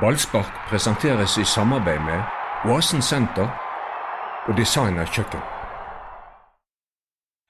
Ballspark 0.00 0.50
presenteres 0.66 1.36
i 1.38 1.44
samarbeid 1.46 2.00
med 2.02 2.22
Oasen 2.66 3.02
senter 3.02 3.46
og 4.48 4.56
Designer 4.58 5.06
kjøkken. 5.06 5.38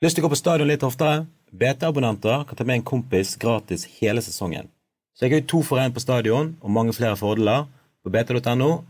Lyst 0.04 0.18
til 0.18 0.20
å 0.20 0.26
gå 0.26 0.34
på 0.34 0.36
stadion 0.36 0.68
litt 0.68 0.84
oftere? 0.84 1.22
BT-abonnenter 1.56 2.44
kan 2.44 2.58
ta 2.58 2.66
med 2.68 2.82
en 2.82 2.84
kompis 2.84 3.38
gratis 3.40 3.86
hele 3.96 4.20
sesongen. 4.20 4.68
Sjekk 5.16 5.38
ut 5.38 5.48
to 5.54 5.62
for 5.64 5.80
én 5.80 5.96
på 5.96 6.04
stadion 6.04 6.52
og 6.60 6.74
mange 6.76 6.92
flere 6.92 7.16
fordeler 7.16 7.64
på 8.04 8.12
bt.no 8.12 8.84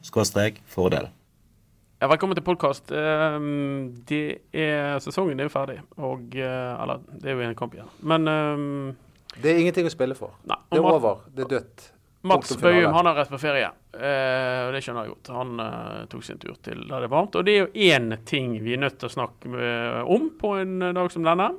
fordel. 0.74 1.06
Ja, 2.02 2.10
velkommen 2.10 2.34
til 2.34 2.42
podkast. 2.50 2.90
Sesongen 5.06 5.38
er 5.38 5.46
jo 5.46 5.54
ferdig. 5.54 5.78
Og, 5.94 6.34
eh, 6.34 6.82
eller, 6.82 7.06
det 7.22 7.30
er 7.30 7.38
jo 7.38 7.46
en 7.46 7.54
kamp 7.54 7.78
igjen. 7.78 7.94
Men 8.02 8.26
um, 8.26 8.96
Det 9.38 9.52
er 9.52 9.62
ingenting 9.62 9.86
å 9.86 9.94
spille 9.94 10.18
for. 10.18 10.34
Nei, 10.42 10.58
Det 10.72 10.82
er 10.82 10.90
over. 10.90 11.22
Det 11.30 11.46
er 11.46 11.58
dødt. 11.60 11.93
Mats. 12.24 12.54
Bøyum 12.56 12.94
han 12.96 13.08
har 13.10 13.18
rett 13.18 13.32
på 13.32 13.40
ferie, 13.42 13.68
eh, 13.92 14.60
og 14.64 14.72
det 14.72 14.80
skjønner 14.84 15.04
jeg 15.04 15.12
godt. 15.12 15.32
Han 15.36 15.60
eh, 15.60 15.98
tok 16.12 16.24
sin 16.24 16.40
tur 16.40 16.56
til 16.64 16.86
der 16.88 17.04
det 17.04 17.10
er 17.10 17.12
varmt. 17.12 17.36
Og 17.36 17.44
det 17.44 17.54
er 17.54 17.66
jo 17.66 17.90
én 17.92 18.16
ting 18.24 18.56
vi 18.64 18.76
er 18.76 18.80
nødt 18.80 18.96
til 19.02 19.10
å 19.10 19.16
snakke 19.18 19.52
med, 19.52 20.00
om 20.08 20.30
på 20.40 20.54
en 20.62 20.78
eh, 20.80 20.94
dag 20.96 21.12
som 21.12 21.26
denne. 21.26 21.50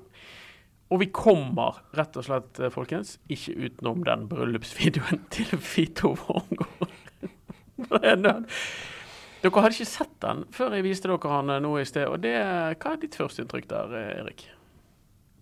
Og 0.94 1.02
vi 1.02 1.10
kommer 1.14 1.80
rett 1.98 2.18
og 2.18 2.26
slett, 2.28 2.60
eh, 2.60 2.74
folkens, 2.74 3.18
ikke 3.30 3.55
utenom 3.68 4.04
den 4.05 4.28
bryllupsvideoen 4.32 5.26
til 5.36 5.55
Fito 5.58 6.16
Wormgård. 6.26 6.91
Er. 8.02 8.16
Dere 9.44 9.62
hadde 9.62 9.76
ikke 9.76 9.86
sett 9.86 10.13
den 10.24 10.46
før 10.55 10.74
jeg 10.74 10.86
viste 10.86 11.10
dere 11.12 11.30
han 11.30 11.52
eh, 11.54 11.62
nå 11.62 11.76
i 11.77 11.86
sted. 11.86 12.08
og 12.10 12.22
det, 12.24 12.36
Hva 12.82 12.94
er 12.96 13.02
ditt 13.02 13.18
førsteinntrykk 13.20 13.68
der, 13.70 13.96
eh, 14.00 14.12
Erik? 14.22 14.46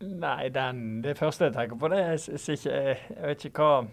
Nei, 0.03 0.49
den, 0.51 1.01
det 1.03 1.15
første 1.15 1.47
jeg 1.47 1.55
tenker 1.55 1.79
på, 1.79 1.87
det 1.93 1.99
er 2.03 2.17
ikke 2.17 2.73
Jeg 2.73 3.27
vet 3.29 3.45
ikke 3.47 3.63
hva, 3.63 3.85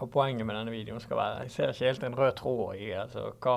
hva 0.00 0.08
poenget 0.08 0.46
med 0.48 0.56
denne 0.56 0.72
videoen 0.72 1.02
skal 1.02 1.18
være. 1.20 1.46
Jeg 1.46 1.54
ser 1.54 1.72
ikke 1.74 1.90
helt 1.90 2.04
en 2.08 2.18
rød 2.18 2.34
tråd 2.38 2.80
i 2.80 2.90
altså, 2.96 3.26
hva, 3.44 3.56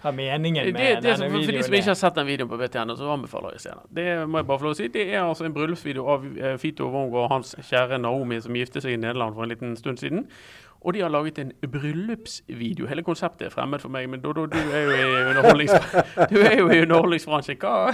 hva 0.00 0.12
er 0.12 0.16
meningen 0.16 0.72
med 0.72 0.80
det, 0.80 1.02
denne 1.04 1.18
som, 1.20 1.36
for 1.36 1.52
de 1.52 1.64
som 1.66 1.76
ikke 1.76 1.84
er. 1.84 1.90
har 1.92 2.00
sett 2.00 2.18
den 2.18 2.28
videoen 2.30 2.50
på 2.50 2.58
BTN, 2.62 2.94
så 2.96 3.12
anbefaler 3.12 3.54
jeg 3.54 3.60
å 3.60 3.64
se 3.66 3.76
den. 3.76 3.92
Det 4.00 4.08
må 4.24 4.40
jeg 4.40 4.48
bare 4.48 4.62
få 4.62 4.68
lov 4.68 4.76
å 4.76 4.80
si. 4.80 4.88
Det 4.94 5.06
er 5.10 5.20
altså 5.20 5.46
en 5.48 5.56
bryllupsvideo 5.56 6.08
av 6.14 6.26
eh, 6.32 6.56
Fito 6.62 6.88
Wong 6.94 7.12
og 7.12 7.28
hans 7.34 7.54
kjære 7.60 8.00
Naomi 8.00 8.40
som 8.42 8.56
gifte 8.56 8.82
seg 8.84 8.96
i 8.96 9.02
Nederland 9.02 9.36
for 9.36 9.44
en 9.44 9.52
liten 9.52 9.76
stund 9.80 10.00
siden. 10.00 10.26
Og 10.84 10.94
de 10.94 11.00
har 11.00 11.08
laget 11.14 11.38
en 11.38 11.52
bryllupsvideo. 11.72 12.86
Hele 12.90 13.02
konseptet 13.06 13.46
er 13.46 13.50
fremmed 13.54 13.78
for 13.82 13.88
meg, 13.94 14.08
men 14.10 14.20
Dodo, 14.20 14.46
du 14.50 14.56
er 14.58 14.80
jo 14.82 14.90
i, 14.90 15.00
er 16.74 16.82
underholdningsbransjen. 16.82 17.58
Hva, 17.62 17.92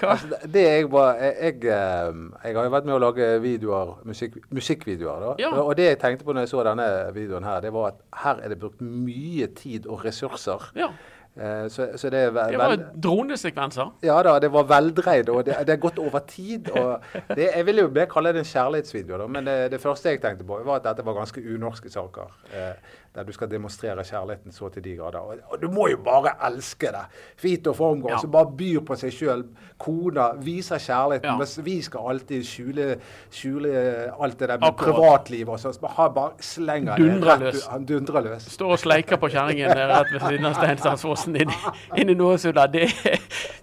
hva? 0.00 0.08
Altså, 0.16 0.26
det- 0.52 0.64
er 0.66 0.74
jeg, 0.80 0.88
bare 0.90 1.12
jeg, 1.22 1.34
jeg, 1.42 1.54
eh, 1.54 2.22
jeg 2.44 2.56
har 2.56 2.64
jo 2.66 2.72
vært 2.74 2.88
med 2.88 2.94
å 2.96 3.02
lage 3.02 3.28
videoer, 3.42 3.94
musikk, 4.08 4.40
musikkvideoer. 4.50 5.20
da. 5.26 5.34
Ja. 5.38 5.52
Og 5.62 5.76
det 5.78 5.84
jeg 5.92 5.98
tenkte 6.02 6.26
på 6.26 6.34
når 6.34 6.46
jeg 6.46 6.52
så 6.54 6.64
denne 6.66 6.88
videoen 7.14 7.44
her, 7.46 7.60
det 7.60 7.72
var 7.72 7.92
at 7.92 8.02
her 8.24 8.42
er 8.42 8.48
det 8.54 8.58
brukt 8.58 8.80
mye 8.82 9.46
tid 9.54 9.86
og 9.86 10.04
ressurser. 10.04 10.70
Ja, 10.76 10.90
Så, 11.70 11.86
så 11.96 12.10
det 12.10 12.18
er 12.18 12.30
ve- 12.34 12.48
det 12.50 12.58
var 12.58 12.72
vel- 12.72 12.84
dronesekvenser. 13.04 13.92
Ja 14.02 14.16
da, 14.26 14.38
det 14.42 14.50
var 14.52 14.64
veldreid, 14.66 15.28
og 15.30 15.44
det, 15.46 15.54
det 15.66 15.76
er 15.76 15.82
gått 15.82 15.98
over 16.02 16.18
tid. 16.26 16.70
det, 17.36 17.50
Jeg 17.54 17.66
vil 17.66 17.76
jo 17.84 17.88
mer 17.94 18.06
kalle 18.10 18.32
det 18.34 18.40
en 18.42 18.48
kjærlighetsvideo, 18.52 19.18
da, 19.18 19.26
men 19.26 19.44
det, 19.46 19.80
første 19.80 20.10
jeg 20.10 20.20
tenkte 20.22 20.44
på, 20.48 20.58
var 20.66 20.80
at 20.80 20.88
dette 20.90 21.04
var 21.06 21.14
ganske 21.20 21.38
unorske 21.54 21.90
saker. 21.90 22.32
Eh, 22.52 22.72
der 23.14 23.24
du 23.24 23.32
skal 23.32 23.48
demonstrere 23.50 24.02
kjærligheten 24.04 24.52
så 24.52 24.68
til 24.70 24.82
de 24.84 24.92
grader. 24.98 25.18
Og, 25.18 25.38
og 25.50 25.62
du 25.62 25.70
må 25.72 25.88
jo 25.90 25.96
bare 26.04 26.34
elske 26.46 26.90
det! 26.94 27.04
Fito 27.40 27.72
Formgård 27.74 28.10
Ja. 28.12 28.18
som 28.20 28.30
bare 28.30 28.50
byr 28.58 28.80
på 28.86 28.96
seg 29.00 29.12
sjøl. 29.16 29.44
Kona 29.78 30.32
viser 30.44 30.78
kjærligheten, 30.78 31.30
Ja. 31.30 31.36
mens 31.40 31.56
vi 31.64 31.78
skal 31.82 32.00
alltid 32.12 32.44
skjule, 32.46 32.88
skjule 33.32 33.72
alt 34.22 34.38
det 34.38 34.48
der 34.48 34.58
med 34.58 34.68
Akkurat. 34.68 34.94
privatliv 34.94 35.48
og 35.50 35.58
sånn. 35.58 35.74
Så 35.74 35.88
Han 35.96 36.12
bare 36.14 36.32
slenger 36.40 36.96
det 36.96 37.24
rett 37.26 37.54
ut. 37.56 37.66
Han 37.70 37.84
dundrer 37.88 38.22
løs. 38.28 38.42
Står 38.52 38.72
og 38.76 38.78
sleiker 38.78 39.16
på 39.16 39.28
kjerringen 39.32 39.70
rett 39.74 40.12
ved 40.12 40.20
siden 40.20 40.46
av 40.46 40.54
Steinsandsfossen 41.28 41.36
inn, 41.36 42.00
inn 42.00 42.10
i 42.10 42.14
Nåsunda. 42.14 42.66
Det, 42.66 42.88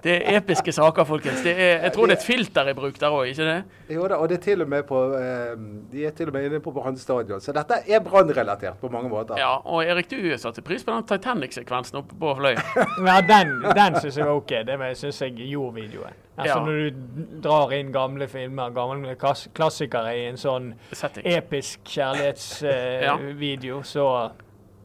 det 0.03 0.16
er 0.30 0.38
episke 0.39 0.71
saker, 0.75 1.03
folkens. 1.05 1.41
Det 1.44 1.53
er, 1.55 1.81
jeg 1.83 1.94
tror 1.95 2.08
det 2.08 2.15
er 2.17 2.20
et 2.21 2.26
filter 2.27 2.70
i 2.70 2.73
bruk 2.77 2.99
der 3.02 3.09
òg, 3.15 3.30
ikke 3.31 3.48
det? 3.48 3.55
Jo 3.95 4.08
da, 4.08 4.15
og 4.21 4.30
det 4.30 4.37
er 4.39 4.43
til 4.45 4.61
og 4.65 4.70
med 4.70 4.83
på 4.89 4.99
eh, 5.17 5.55
De 5.92 6.05
er 6.05 6.11
til 6.17 6.27
og 6.30 6.33
med 6.37 6.45
inne 6.49 6.59
på 6.64 6.71
Brann 6.75 6.98
stadion. 6.98 7.42
Så 7.42 7.54
dette 7.55 7.81
er 7.87 7.99
brannrelatert 8.05 8.77
på 8.81 8.89
mange 8.93 9.09
måter. 9.09 9.37
Ja, 9.42 9.55
og 9.65 9.86
Erik, 9.86 10.09
du 10.11 10.37
satte 10.37 10.61
pris 10.65 10.83
på 10.86 10.92
den 10.95 11.08
Titanic-sekvensen 11.09 11.98
oppe 12.02 12.17
på 12.20 12.36
Fløya. 12.39 12.61
Ja, 13.05 13.20
den, 13.25 13.58
den 13.75 13.99
syns 14.02 14.17
jeg 14.17 14.25
var 14.25 14.37
OK. 14.39 14.54
Det 14.67 14.80
syns 14.98 15.21
jeg 15.21 15.36
gjorde 15.49 15.75
videoen. 15.81 16.21
Altså 16.36 16.58
Ja. 16.58 16.64
Når 16.65 16.71
du 16.75 17.39
drar 17.45 17.71
inn 17.71 17.93
gamle 17.95 18.25
filmer, 18.27 18.70
gamle 18.75 19.14
klassikere 19.55 20.11
i 20.20 20.25
en 20.27 20.36
sånn 20.37 20.73
Setting. 20.92 21.23
episk 21.31 21.80
Ja. 21.95 22.11
kjærlighetsvideo, 22.11 23.81
så, 23.87 24.08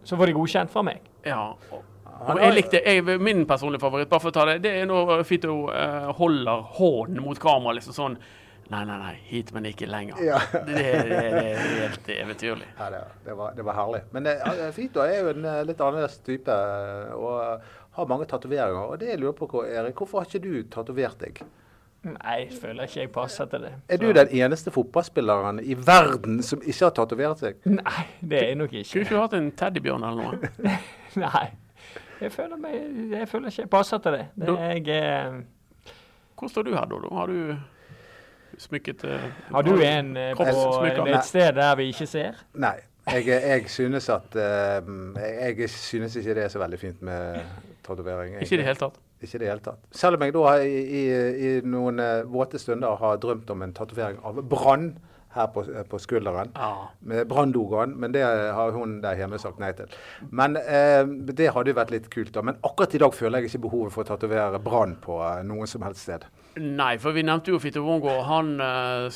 så 0.06 0.16
får 0.16 0.30
de 0.30 0.36
godkjent 0.36 0.70
fra 0.72 0.82
meg. 0.86 1.00
Ja. 1.26 1.40
Og, 1.72 1.82
og 2.20 2.42
jeg 2.42 2.56
likte 2.56 2.82
jeg, 2.84 3.20
Min 3.20 3.46
personlige 3.48 3.80
favoritt, 3.82 4.10
bare 4.10 4.22
for 4.22 4.32
å 4.32 4.36
ta 4.36 4.44
det, 4.50 4.58
det 4.64 4.74
er 4.82 4.90
når 4.90 5.22
Fito 5.28 5.56
uh, 5.70 6.10
holder 6.18 6.68
hånden 6.76 7.24
mot 7.24 7.40
kamera, 7.40 7.78
liksom 7.78 7.96
sånn 7.96 8.20
Nei, 8.70 8.84
nei, 8.86 8.96
nei, 9.02 9.14
hit, 9.26 9.48
men 9.50 9.64
ikke 9.66 9.86
lenger. 9.90 10.18
Ja. 10.22 10.36
Det, 10.52 10.62
det, 10.68 10.82
det, 11.08 11.14
det 11.34 11.38
er 11.40 11.56
helt 11.80 12.10
eventyrlig. 12.14 12.68
Ja, 12.78 12.86
det, 12.94 13.00
det, 13.24 13.34
var, 13.34 13.56
det 13.56 13.64
var 13.66 13.74
herlig. 13.74 14.04
Men 14.14 14.28
eh, 14.30 14.60
Fito 14.76 15.02
er 15.02 15.24
jo 15.24 15.32
en 15.32 15.48
eh, 15.50 15.64
litt 15.66 15.80
annerledes 15.82 16.20
type 16.22 16.54
eh, 16.54 17.08
og 17.16 17.40
eh, 17.42 17.72
har 17.96 18.06
mange 18.12 18.28
tatoveringer. 18.30 18.92
Og 18.92 19.00
det 19.00 19.08
jeg 19.10 19.18
lurer 19.24 19.34
på, 19.40 19.64
Erik, 19.66 19.98
hvorfor 19.98 20.22
har 20.22 20.30
ikke 20.30 20.42
du 20.44 20.70
tatovert 20.70 21.18
deg? 21.18 21.42
Nei, 22.06 22.36
jeg 22.44 22.60
føler 22.62 22.86
ikke 22.86 23.00
jeg 23.02 23.10
passer 23.12 23.48
til 23.50 23.66
det. 23.66 23.72
Er 23.90 23.98
du 24.00 24.06
den 24.16 24.30
eneste 24.38 24.70
fotballspilleren 24.72 25.58
i 25.66 25.74
verden 25.74 26.38
som 26.46 26.62
ikke 26.62 26.86
har 26.86 26.94
tatovert 26.96 27.42
seg? 27.42 27.58
Nei, 27.66 28.06
det 28.22 28.38
er 28.38 28.46
jeg 28.52 28.60
nok 28.62 28.78
Skulle 28.78 29.02
du 29.02 29.08
ikke 29.08 29.16
du 29.16 29.20
hatt 29.24 29.36
en 29.36 29.50
teddybjørn 29.64 30.06
eller 30.08 30.30
noe? 30.30 30.78
Nei. 31.26 31.44
Jeg 32.20 32.32
føler, 32.32 32.56
meg, 32.60 32.74
jeg 33.10 33.28
føler 33.28 33.48
ikke 33.48 33.62
jeg 33.62 33.70
passer 33.72 33.98
til 34.04 34.12
det. 34.12 34.24
det 34.36 34.56
jeg, 34.60 34.88
eh, 34.88 35.40
Hvor 36.38 36.48
står 36.48 36.66
du 36.68 36.74
her, 36.74 36.84
da? 36.84 37.14
Har 37.16 37.26
du 37.26 37.54
smykket 38.60 39.04
eh, 39.04 39.26
har 39.50 39.62
du 39.62 39.74
en 39.80 40.16
eh, 40.16 40.36
på 40.36 40.44
et 41.06 41.24
sted 41.24 41.52
der 41.56 41.76
vi 41.76 41.90
ikke 41.94 42.06
ser? 42.06 42.40
Nei. 42.54 42.76
Jeg, 43.10 43.26
jeg 43.26 43.70
synes 43.72 44.08
at 44.12 44.36
eh, 44.36 44.90
jeg, 45.16 45.54
jeg 45.58 45.70
synes 45.70 46.16
ikke 46.16 46.34
det 46.36 46.44
er 46.44 46.52
så 46.52 46.60
veldig 46.60 46.78
fint 46.78 47.02
med 47.02 47.40
tatovering. 47.86 48.36
Ikke 48.40 48.54
i 48.54 48.60
det 48.60 48.66
hele 48.68 48.78
tatt. 48.78 48.98
Ikke 49.20 49.38
i 49.38 49.40
det 49.40 49.48
hele 49.48 49.64
tatt. 49.64 49.80
Selv 49.92 50.18
om 50.18 50.24
jeg 50.26 50.34
da 50.36 50.52
i, 50.60 50.82
i, 51.00 51.04
i 51.48 51.54
noen 51.66 52.02
våte 52.30 52.60
stunder 52.60 53.00
har 53.00 53.16
drømt 53.22 53.50
om 53.50 53.64
en 53.64 53.72
tatovering 53.74 54.20
av 54.24 54.42
Brann 54.52 54.92
her 55.36 55.46
på, 55.54 55.62
på 55.90 56.00
skulderen. 56.02 56.50
Ja. 56.56 56.90
Med 57.06 57.28
Brann-logoen, 57.30 57.94
men 58.00 58.14
det 58.16 58.24
har 58.26 58.74
hun 58.74 58.98
der 59.04 59.18
hjemme 59.20 59.38
sagt 59.38 59.62
nei 59.62 59.70
til. 59.78 59.92
Men 60.34 60.58
eh, 60.58 61.04
det 61.06 61.52
hadde 61.54 61.70
jo 61.70 61.78
vært 61.78 61.94
litt 61.94 62.10
kult, 62.10 62.32
da. 62.34 62.42
Men 62.46 62.58
akkurat 62.66 62.96
i 62.96 63.02
dag 63.02 63.14
føler 63.14 63.38
jeg 63.38 63.52
ikke 63.52 63.64
behovet 63.68 63.94
for 63.94 64.02
å 64.02 64.10
tatovere 64.10 64.62
Brann 64.62 64.96
på 65.02 65.20
noen 65.46 65.60
noe 65.60 65.68
som 65.68 65.84
helst 65.84 66.06
sted. 66.06 66.24
Nei, 66.60 66.96
for 66.98 67.14
vi 67.14 67.22
nevnte 67.26 67.52
jo 67.52 67.60
Fitte 67.62 67.82
Wongo. 67.84 68.16
Han 68.26 68.56
eh, 68.64 69.06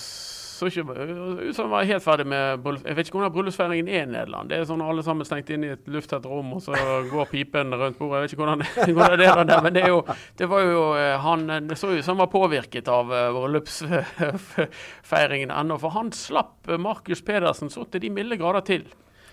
så 0.55 0.67
ikke 0.71 0.95
ut 0.95 1.57
som 1.57 1.65
han 1.67 1.75
var 1.75 1.89
helt 1.89 2.05
ferdig 2.05 2.27
med. 2.31 2.43
Jeg 2.85 2.97
vet 2.97 3.07
ikke 3.07 3.17
hvordan 3.19 3.35
bryllupsfeiringen 3.35 3.89
er 3.91 4.03
i 4.03 4.11
Nederland. 4.11 4.47
Det 4.51 4.57
er 4.57 4.65
sånn 4.69 4.85
alle 4.85 5.03
sammen 5.07 5.25
stengt 5.29 5.51
inn 5.55 5.65
i 5.67 5.75
et 5.75 5.85
lufttett 5.91 6.25
rom, 6.31 6.49
og 6.57 6.61
så 6.65 6.73
går 7.11 7.25
pipen 7.33 7.69
rundt 7.75 7.99
bordet. 7.99 8.17
Jeg 8.17 8.23
vet 8.25 8.33
ikke 8.35 8.45
hvordan, 8.45 8.61
hvordan 8.99 9.19
det 9.21 9.29
er 9.29 9.35
der, 9.45 9.61
men 9.67 9.75
det, 9.77 9.83
er 9.85 9.91
jo, 9.93 10.01
det 10.41 10.47
var 10.51 10.61
jo 10.65 10.83
eh, 10.99 11.17
han 11.25 11.41
Det 11.69 11.77
så 11.79 11.87
ut 11.93 12.05
som 12.05 12.13
han 12.15 12.25
var 12.25 12.33
påvirket 12.33 12.87
av 12.93 13.05
eh, 13.13 13.35
bryllupsfeiringen 13.37 15.51
ennå. 15.55 15.75
For 15.83 15.91
han 15.99 16.09
slapp 16.15 16.57
eh, 16.69 16.81
Markus 16.81 17.21
Pedersen 17.25 17.69
så 17.73 17.81
til 17.89 18.01
de 18.07 18.11
milde 18.15 18.37
grader 18.41 18.63
til. 18.67 18.85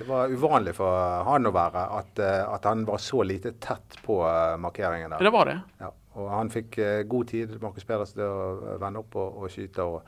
Det 0.01 0.07
var 0.07 0.31
uvanlig 0.33 0.71
for 0.73 0.97
han 1.27 1.45
å 1.45 1.51
være 1.53 1.81
at, 1.99 2.19
eh, 2.25 2.39
at 2.49 2.63
han 2.65 2.81
var 2.87 2.97
så 2.97 3.21
lite 3.27 3.51
tett 3.61 3.99
på 4.01 4.15
eh, 4.25 4.55
markeringen 4.57 5.13
der. 5.13 5.21
Det 5.21 5.31
var 5.33 5.45
det. 5.45 5.59
Ja, 5.77 5.91
og 6.17 6.29
han 6.33 6.49
fikk 6.49 6.79
eh, 6.81 7.03
god 7.05 7.29
tid, 7.29 7.53
Markus 7.61 7.85
Pedersen, 7.85 8.17
til 8.17 8.25
å 8.25 8.79
vende 8.81 9.03
opp 9.03 9.13
og, 9.21 9.43
og 9.43 9.53
skyte. 9.53 9.85
og 9.85 10.01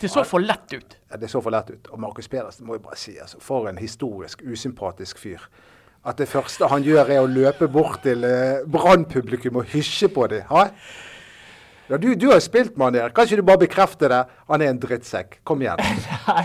Det 0.00 0.10
så 0.10 0.22
for 0.24 0.38
lett 0.38 0.72
ut. 0.72 0.96
Ja, 1.10 1.16
Det 1.16 1.30
så 1.30 1.40
for 1.42 1.50
lett 1.50 1.70
ut. 1.70 1.88
Og 1.90 2.00
Markus 2.00 2.28
Pedersen 2.28 2.66
må 2.66 2.76
jeg 2.76 2.82
bare 2.82 2.96
si, 2.96 3.16
altså, 3.18 3.40
for 3.40 3.68
en 3.68 3.78
historisk 3.78 4.42
usympatisk 4.46 5.18
fyr. 5.18 5.42
At 6.06 6.18
det 6.18 6.28
første 6.28 6.68
han 6.70 6.84
gjør 6.86 7.10
er 7.10 7.20
å 7.20 7.26
løpe 7.26 7.68
bort 7.68 8.04
til 8.06 8.24
eh, 8.24 8.62
Brann-publikum 8.70 9.58
og 9.58 9.72
hysje 9.72 10.08
på 10.08 10.26
dem. 10.30 10.46
Ja, 11.88 11.96
du, 11.96 12.14
du 12.14 12.26
har 12.28 12.40
spilt 12.44 12.76
med 12.76 12.84
han 12.86 12.96
der. 12.98 13.12
Kan 13.16 13.24
ikke 13.24 13.36
du 13.40 13.46
bare 13.48 13.60
bekrefte 13.62 14.08
det? 14.12 14.20
Han 14.50 14.62
er 14.64 14.72
en 14.74 14.80
drittsekk. 14.80 15.38
Kom 15.48 15.62
igjen. 15.64 15.80
Nei, 16.28 16.42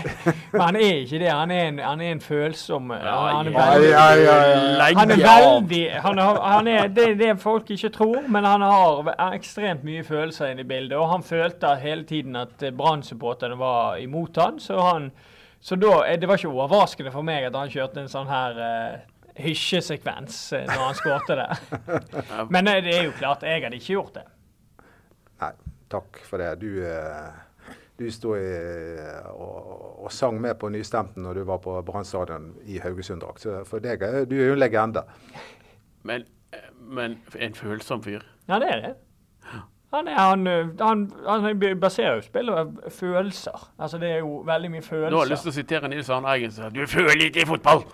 men 0.52 0.62
han 0.62 0.78
er 0.80 1.02
ikke 1.02 1.20
det. 1.20 1.28
Han 1.28 1.52
er 1.52 1.68
en, 1.68 1.82
han 1.84 2.00
er 2.00 2.14
en 2.14 2.22
følsom 2.24 2.94
han, 2.94 3.04
han 3.04 3.50
er 3.50 3.58
ja, 3.58 3.66
veldig, 3.74 3.90
ja, 3.90 4.06
ja, 4.22 4.38
ja. 4.48 4.88
Han 5.00 5.12
er 5.12 5.22
veldig 5.24 5.82
han 6.06 6.22
er, 6.24 6.40
han 6.54 6.72
er, 6.72 6.88
Det 6.96 7.06
er 7.10 7.20
det 7.20 7.30
folk 7.42 7.70
ikke 7.76 7.92
tror, 7.92 8.24
men 8.28 8.48
han 8.48 8.64
har 8.64 9.12
ekstremt 9.34 9.84
mye 9.84 10.04
følelser 10.04 10.54
inne 10.54 10.64
i 10.64 10.70
bildet. 10.72 10.96
Og 10.96 11.10
han 11.12 11.26
følte 11.26 11.76
hele 11.82 12.08
tiden 12.08 12.40
at 12.40 12.64
eh, 12.64 12.72
Brann-supporterne 12.72 13.60
var 13.60 14.00
imot 14.00 14.40
han, 14.40 14.60
så 14.60 14.80
han 14.92 15.12
så 15.64 15.76
da, 15.80 16.04
eh, 16.08 16.20
Det 16.20 16.28
var 16.28 16.40
ikke 16.40 16.52
overraskende 16.52 17.12
for 17.12 17.24
meg 17.24 17.44
at 17.48 17.56
han 17.56 17.72
kjørte 17.72 18.00
en 18.00 18.12
sånn 18.12 18.28
her 18.28 18.58
uh, 18.60 19.02
hysjesekvens 19.40 20.52
eh, 20.52 20.66
når 20.68 20.82
han 20.82 20.98
skårte 20.98 21.36
det. 21.38 21.48
Men 22.54 22.68
eh, 22.70 22.80
det 22.84 22.94
er 22.98 23.08
jo 23.08 23.14
klart, 23.18 23.42
jeg 23.46 23.64
hadde 23.64 23.80
ikke 23.80 23.96
gjort 23.96 24.18
det. 24.18 24.26
Takk 25.94 26.20
for 26.26 26.42
det. 26.42 26.50
Du, 26.60 26.70
eh, 26.82 27.76
du 27.98 28.08
sto 28.10 28.34
i, 28.34 28.44
og, 29.30 30.04
og 30.04 30.12
sang 30.12 30.40
med 30.42 30.58
på 30.58 30.70
nystemten 30.74 31.22
når 31.22 31.40
du 31.40 31.46
var 31.48 31.62
på 31.62 31.76
Brann 31.86 32.06
stadion 32.08 32.50
i 32.66 32.80
Haugesund-drakt. 32.82 33.44
Så 33.44 33.62
for 33.68 33.84
deg 33.84 34.02
er 34.02 34.26
du 34.26 34.36
er 34.40 34.50
jo 34.50 34.58
en 34.58 34.62
legende. 34.62 35.04
Men, 36.02 36.26
men 36.82 37.18
en 37.38 37.54
følsom 37.54 38.02
fyr. 38.04 38.26
Ja, 38.48 38.58
det 38.58 38.70
er 38.72 38.86
det. 38.88 38.94
Han, 39.94 40.08
er, 40.08 40.18
han, 40.18 40.46
han, 40.80 41.10
han 41.44 41.80
baserer 41.80 42.16
jo 42.18 42.22
spillet 42.26 42.72
på 42.82 42.90
følelser. 42.90 43.68
Altså, 43.78 43.98
det 44.02 44.08
er 44.10 44.24
jo 44.24 44.40
veldig 44.46 44.70
mye 44.70 44.82
følelser. 44.82 45.10
Nå 45.14 45.20
har 45.20 45.28
jeg 45.28 45.36
lyst 45.36 45.46
til 45.46 45.52
å 45.52 45.58
sitere 45.60 45.90
Nils 45.92 46.10
Arne 46.10 46.32
Eggen 46.34 46.50
som 46.50 46.64
sier 46.64 46.74
du 46.74 46.90
føler 46.90 47.28
ikke 47.28 47.44
i 47.44 47.46
fotball. 47.46 47.84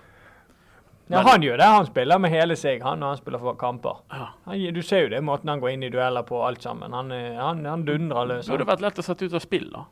Ja, 1.11 1.21
han 1.27 1.43
gjør 1.43 1.57
det. 1.59 1.69
Han 1.75 1.87
spiller 1.89 2.21
med 2.23 2.31
hele 2.33 2.55
seg, 2.59 2.83
han 2.85 3.01
når 3.03 3.15
han 3.15 3.21
spiller 3.21 3.41
for 3.43 3.57
kamper. 3.59 4.03
Ja. 4.11 4.27
Han, 4.47 4.61
du 4.73 4.81
ser 4.85 5.05
jo 5.05 5.09
det, 5.13 5.21
måten 5.27 5.51
han 5.51 5.63
går 5.63 5.73
inn 5.75 5.83
i 5.87 5.89
dueller 5.93 6.23
på, 6.27 6.39
alt 6.47 6.63
sammen. 6.63 6.93
Han, 6.95 7.11
han, 7.11 7.65
han 7.65 7.85
dundrer 7.87 8.29
løs. 8.35 8.45
Det 8.45 8.55
burde 8.55 8.69
vært 8.71 8.85
lett 8.87 9.01
å 9.03 9.05
sette 9.05 9.27
ut 9.27 9.35
av 9.37 9.43
spill, 9.43 9.67
da. 9.73 9.85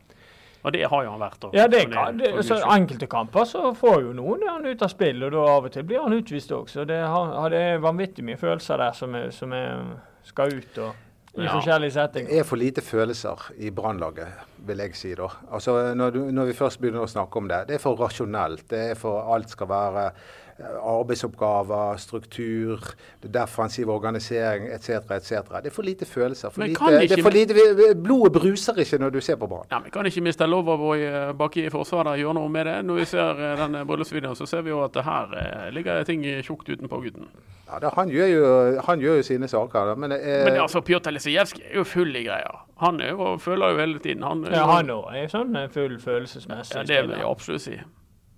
Og 0.61 0.73
det 0.75 0.83
har 0.91 1.03
jo 1.05 1.11
han 1.13 1.21
vært. 1.21 1.43
Også, 1.43 1.55
Ja, 1.55 1.67
det 1.71 1.85
kan, 1.91 2.17
det, 2.19 2.31
så 2.43 2.57
Enkelte 2.67 3.07
kamper 3.07 3.45
så 3.47 3.69
får 3.79 4.01
jo 4.03 4.15
noen 4.15 4.43
han 4.47 4.65
ut 4.67 4.81
av 4.83 4.91
spill, 4.91 5.21
og 5.23 5.31
da 5.35 5.43
av 5.55 5.69
og 5.69 5.75
til 5.75 5.85
blir 5.87 6.03
han 6.03 6.15
utvist 6.17 6.51
òg. 6.55 6.67
Så 6.71 6.83
det, 6.87 6.99
har, 6.99 7.45
det 7.53 7.61
er 7.75 7.83
vanvittig 7.83 8.25
mye 8.27 8.39
følelser 8.39 8.81
der 8.83 8.97
som, 8.97 9.15
er, 9.15 9.29
som 9.35 9.55
er, 9.55 9.85
skal 10.27 10.51
ut 10.59 10.81
og, 10.83 11.05
i 11.37 11.45
Ja. 11.45 11.53
forskjellige 11.53 12.07
Det 12.17 12.39
er 12.39 12.43
for 12.43 12.59
lite 12.59 12.81
følelser 12.83 13.51
i 13.57 13.69
Brannlaget, 13.71 14.27
vil 14.67 14.81
jeg 14.83 14.95
si 14.97 15.13
da. 15.15 15.29
Altså, 15.51 15.93
når, 15.95 16.11
du, 16.11 16.19
når 16.35 16.49
vi 16.51 16.57
først 16.57 16.81
begynner 16.81 17.05
å 17.05 17.07
snakke 17.07 17.39
om 17.39 17.47
det. 17.47 17.61
Det 17.69 17.77
er 17.77 17.83
for 17.83 17.95
rasjonelt. 17.95 18.65
Det 18.69 18.81
er 18.91 18.99
for 18.99 19.31
alt 19.33 19.53
skal 19.53 19.69
være 19.69 20.09
arbeidsoppgaver, 20.59 21.97
struktur, 21.97 22.79
det 23.23 23.31
defensiv 23.33 23.89
organisering 23.89 24.67
etc. 24.73 24.89
etc. 25.11 25.31
Det 25.63 25.71
er 25.71 25.75
for 25.75 25.83
lite 25.83 26.05
følelser. 26.05 26.49
For 26.49 26.61
lite, 26.63 26.79
det 26.91 27.01
ikke- 27.09 27.19
er 27.19 27.23
for 27.23 27.29
lite, 27.31 27.95
blodet 28.03 28.33
bruser 28.33 28.73
ikke 28.79 28.97
når 28.99 29.09
du 29.09 29.21
ser 29.21 29.35
på 29.35 29.47
Brann. 29.47 29.65
Ja, 29.71 29.79
men 29.79 29.91
Kan 29.91 30.05
ikke 30.05 30.21
Mr. 30.21 30.45
Loverboy 30.47 30.99
eh, 31.01 31.33
bak 31.33 31.57
i 31.57 31.69
forsvaret 31.69 32.19
gjøre 32.19 32.33
noe 32.33 32.49
med 32.49 32.65
det? 32.65 32.85
Når 32.85 32.95
vi 32.95 33.05
ser 33.05 33.29
eh, 33.31 33.57
denne 33.57 33.85
bryllupsvideoen, 33.85 34.35
så 34.35 34.45
ser 34.47 34.61
vi 34.61 34.69
jo 34.69 34.83
at 34.83 34.93
det 34.93 35.03
her 35.03 35.27
eh, 35.37 35.71
ligger 35.71 36.03
ting 36.03 36.23
tjukt 36.43 36.69
utenpå 36.69 37.01
gutten. 37.03 37.27
Ja, 37.71 37.79
det, 37.79 37.91
han, 37.95 38.09
gjør 38.09 38.27
jo, 38.27 38.81
han 38.87 38.99
gjør 38.99 39.15
jo 39.15 39.23
sine 39.23 39.47
saker. 39.47 39.95
Men, 39.95 40.11
eh, 40.11 40.45
Men 40.45 40.59
altså, 40.61 40.81
Pjotr 40.81 41.11
Lisijevskij 41.11 41.61
er 41.71 41.75
jo 41.75 41.83
full 41.83 42.15
i 42.15 42.23
greier. 42.23 42.65
Han 42.79 43.01
er 43.01 43.09
jo, 43.11 43.37
føler 43.37 43.69
jo 43.71 43.77
hele 43.77 43.99
tiden. 43.99 44.23
Han, 44.23 44.45
Ja, 44.51 44.65
han 44.65 44.89
òg 44.89 45.13
er 45.15 45.27
sånn 45.27 45.55
eh, 45.55 45.67
full 45.69 45.99
følelsesmessig. 45.99 46.75
ja, 46.75 46.83
det 46.83 47.01
vil 47.07 47.15
jeg 47.17 47.25
absolutt 47.29 47.61
si. 47.61 47.79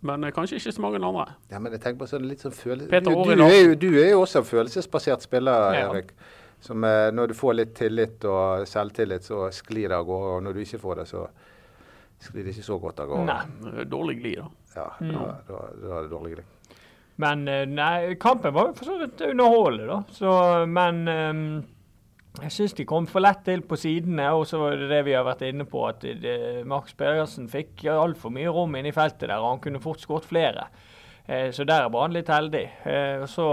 Men 0.07 0.24
eh, 0.25 0.31
kanskje 0.33 0.57
ikke 0.57 0.71
så 0.74 0.81
mange 0.81 1.00
andre. 1.06 1.25
ja, 1.51 1.59
men 1.59 1.71
jeg 1.75 1.81
tenker 1.83 2.00
på 2.03 2.07
sånn 2.09 2.25
litt 2.30 2.42
sånn 2.42 2.56
følelse... 2.57 2.89
Peter 2.89 3.12
Du, 3.12 3.36
du, 3.36 3.44
er 3.45 3.59
jo, 3.68 3.75
du 3.77 3.89
er 4.01 4.09
jo 4.15 4.21
også 4.24 4.42
en 4.42 4.48
følelsesbasert 4.50 5.21
spiller, 5.27 5.74
Ja. 5.77 5.89
Erik. 5.92 6.13
Som 6.62 6.83
eh, 6.86 7.09
når 7.13 7.31
du 7.31 7.33
får 7.33 7.53
litt 7.57 7.71
tillit 7.77 8.25
og 8.30 8.68
selvtillit, 8.69 9.24
så 9.25 9.48
sklir 9.53 9.89
det 9.89 9.98
av 9.98 10.06
gårde. 10.06 10.33
Og 10.38 10.44
når 10.45 10.53
du 10.53 10.59
ikke 10.62 10.77
får 10.81 11.00
det, 11.01 11.06
så 11.09 11.24
sklir 12.21 12.45
det 12.45 12.53
ikke 12.53 12.65
så 12.68 12.77
godt 12.81 13.00
av 13.01 13.07
gårde. 13.09 13.25
Nei. 13.33 13.86
Dårlig 13.89 14.18
glid, 14.21 14.42
da. 14.44 14.50
Ja, 14.75 14.83
da, 15.01 15.24
da, 15.48 15.62
da 15.81 15.95
er 15.98 16.03
det 16.06 16.12
dårlig 16.13 16.36
glid. 16.36 16.77
Men 17.21 17.48
eh, 17.50 17.63
nei, 17.69 18.13
kampen 18.21 18.53
var 18.53 18.69
jo 18.69 18.75
for 18.77 18.92
så 18.92 19.00
vidt 19.01 19.21
underholdende, 19.25 19.88
da. 19.89 19.98
Så, 20.18 20.36
men 20.69 21.01
ehm, 21.09 21.44
jeg 22.41 22.51
syns 22.55 22.73
de 22.77 22.85
kom 22.89 23.07
for 23.09 23.23
lett 23.23 23.43
til 23.45 23.61
på 23.67 23.77
sidene. 23.79 24.29
Og 24.38 24.45
så 24.49 24.59
var 24.61 24.77
det 24.79 24.89
det 24.91 25.01
vi 25.07 25.13
har 25.17 25.25
vært 25.27 25.43
inne 25.47 25.65
på, 25.69 25.83
at 25.88 26.01
det, 26.01 26.38
Max 26.69 26.93
Pedersen 26.97 27.49
fikk 27.51 27.85
altfor 27.91 28.33
mye 28.33 28.51
rom 28.53 28.75
inne 28.79 28.89
i 28.91 28.95
feltet 28.95 29.27
der. 29.29 29.38
og 29.39 29.55
Han 29.55 29.63
kunne 29.63 29.81
fort 29.83 30.01
skåret 30.03 30.25
flere. 30.29 30.67
Eh, 31.27 31.51
så 31.53 31.63
der 31.67 31.85
er 31.85 31.89
Brann 31.93 32.13
litt 32.15 32.27
heldig. 32.33 32.63
Eh, 32.85 33.25
så 33.29 33.45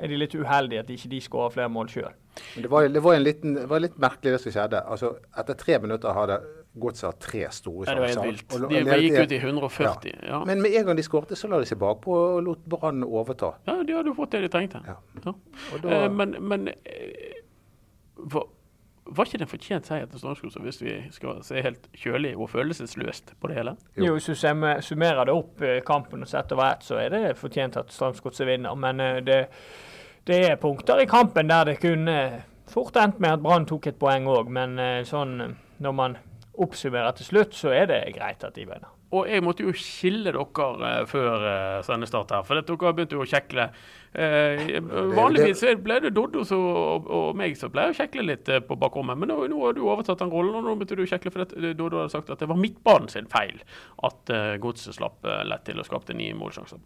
er 0.00 0.08
de 0.12 0.18
litt 0.20 0.34
uheldige 0.36 0.84
at 0.84 0.90
ikke 0.92 1.08
de 1.14 1.20
skårer 1.24 1.54
flere 1.56 1.72
mål 1.72 1.88
sjøl. 1.88 2.12
Det 2.58 2.66
var, 2.70 2.88
det 2.90 3.00
var, 3.02 3.16
liten, 3.22 3.54
det 3.54 3.68
var 3.70 3.80
litt 3.80 3.96
merkelig 4.02 4.34
det 4.34 4.40
som 4.42 4.52
skjedde. 4.52 4.80
Altså, 4.90 5.12
etter 5.38 5.54
tre 5.58 5.78
minutter 5.82 6.14
hadde 6.16 6.40
Godset 6.74 7.20
tre 7.22 7.44
store 7.54 7.86
Ja, 7.86 7.92
det 7.94 8.00
var 8.02 8.08
helt 8.10 8.24
vilt. 8.26 8.54
Og 8.56 8.64
De 8.72 8.80
gikk 9.04 9.18
ut 9.20 9.32
i 9.32 9.38
140. 9.38 10.14
Ja. 10.26 10.40
Men 10.48 10.58
med 10.64 10.74
en 10.74 10.88
gang 10.88 10.96
de 10.98 11.04
skårte, 11.06 11.36
så 11.38 11.46
la 11.46 11.60
de 11.62 11.68
seg 11.70 11.78
bakpå 11.78 12.16
og 12.18 12.40
lot 12.42 12.64
Brann 12.66 13.04
overta. 13.06 13.52
ja, 13.68 13.76
de 13.86 13.94
hadde 13.94 14.10
jo 14.10 14.14
fått 14.18 14.34
det 14.34 14.40
de 14.42 14.50
trengte. 14.50 14.80
Ja. 14.82 14.96
Ja. 15.22 15.34
Og 15.70 15.84
da, 15.84 15.92
Eh, 16.00 16.08
men 16.10 16.34
men 16.42 16.66
eh, 16.68 17.33
var, 18.16 18.46
var 19.06 19.28
ikke 19.28 19.38
det 19.38 19.46
en 19.46 19.52
fortjent 19.52 19.88
seier 19.88 20.06
til 20.08 20.22
Strømsgodset, 20.22 20.62
hvis 20.62 20.80
vi 20.82 20.94
skal 21.12 21.42
se 21.44 21.62
helt 21.62 21.88
kjølig 21.92 22.34
og 22.36 22.50
følelsesløst 22.50 23.34
på 23.40 23.50
det 23.50 23.58
hele? 23.58 23.76
Jo. 23.96 24.06
Jo, 24.06 24.12
hvis 24.16 24.30
du 24.30 24.34
summerer 24.34 25.24
det 25.28 25.34
opp 25.34 25.62
eh, 25.62 25.82
kampen 25.86 26.24
og 26.24 26.30
setter 26.30 26.56
over 26.56 26.70
ett, 26.70 26.86
så 26.86 26.98
er 27.02 27.12
det 27.12 27.36
fortjent 27.40 27.76
at 27.80 27.92
Strømsgodset 27.92 28.48
vinner. 28.48 28.74
Men 28.74 29.00
eh, 29.00 29.20
det, 29.26 29.40
det 30.26 30.40
er 30.48 30.60
punkter 30.62 31.02
i 31.02 31.08
kampen 31.10 31.52
der 31.52 31.68
det 31.68 31.80
kunne 31.82 32.18
fort 32.70 32.96
endt 32.96 33.20
med 33.20 33.36
at 33.36 33.44
Brann 33.44 33.66
tok 33.68 33.90
et 33.90 34.00
poeng 34.00 34.28
òg. 34.30 34.50
Men 34.52 34.78
eh, 34.80 35.02
sånn 35.08 35.40
eh, 35.40 35.56
når 35.84 35.96
man 36.00 36.18
oppsummerer 36.54 37.16
til 37.18 37.32
slutt, 37.32 37.56
så 37.58 37.74
er 37.74 37.88
det 37.90 38.04
greit 38.16 38.44
at 38.46 38.56
de 38.56 38.66
vinner. 38.68 38.93
Og 39.14 39.28
jeg 39.30 39.44
måtte 39.44 39.66
jo 39.66 39.74
skille 39.78 40.32
dere 40.34 40.70
eh, 40.90 41.02
før 41.06 41.44
uh, 41.44 41.82
sendestart 41.86 42.34
her, 42.34 42.46
for 42.46 42.58
dere 42.58 42.94
begynte 42.96 43.18
jo 43.18 43.22
å 43.22 43.28
kjekle. 43.28 43.68
Eh, 44.14 44.78
vanligvis 45.10 45.58
så 45.58 45.72
ble 45.82 45.96
det 46.04 46.12
Doddo 46.14 46.44
og, 46.54 47.08
og 47.10 47.38
meg 47.38 47.56
som 47.58 47.72
pleier 47.74 47.90
å 47.90 47.96
kjekle 47.98 48.22
litt 48.28 48.46
eh, 48.46 48.60
på 48.62 48.76
bakrommet, 48.78 49.18
men 49.18 49.32
nå, 49.32 49.40
nå 49.50 49.58
har 49.64 49.74
du 49.74 49.80
overtatt 49.88 50.22
den 50.22 50.30
rollen, 50.30 50.54
og 50.54 50.62
nå 50.62 50.76
begynte 50.78 50.98
du 51.00 51.02
å 51.02 51.08
kjekle 51.10 51.32
fordi 51.34 51.58
eh, 51.58 51.74
Doddo 51.74 51.98
hadde 51.98 52.14
sagt 52.14 52.30
at 52.30 52.44
det 52.44 52.46
var 52.50 52.60
midtbanen 52.60 53.10
sin 53.10 53.26
feil 53.32 53.58
at 54.06 54.30
uh, 54.30 54.54
Godset 54.62 54.94
slapp 55.00 55.26
eh, 55.26 55.42
lett 55.50 55.66
til 55.66 55.82
og 55.82 55.88
skapte 55.88 56.14
ni 56.14 56.30
målsjanser. 56.38 56.78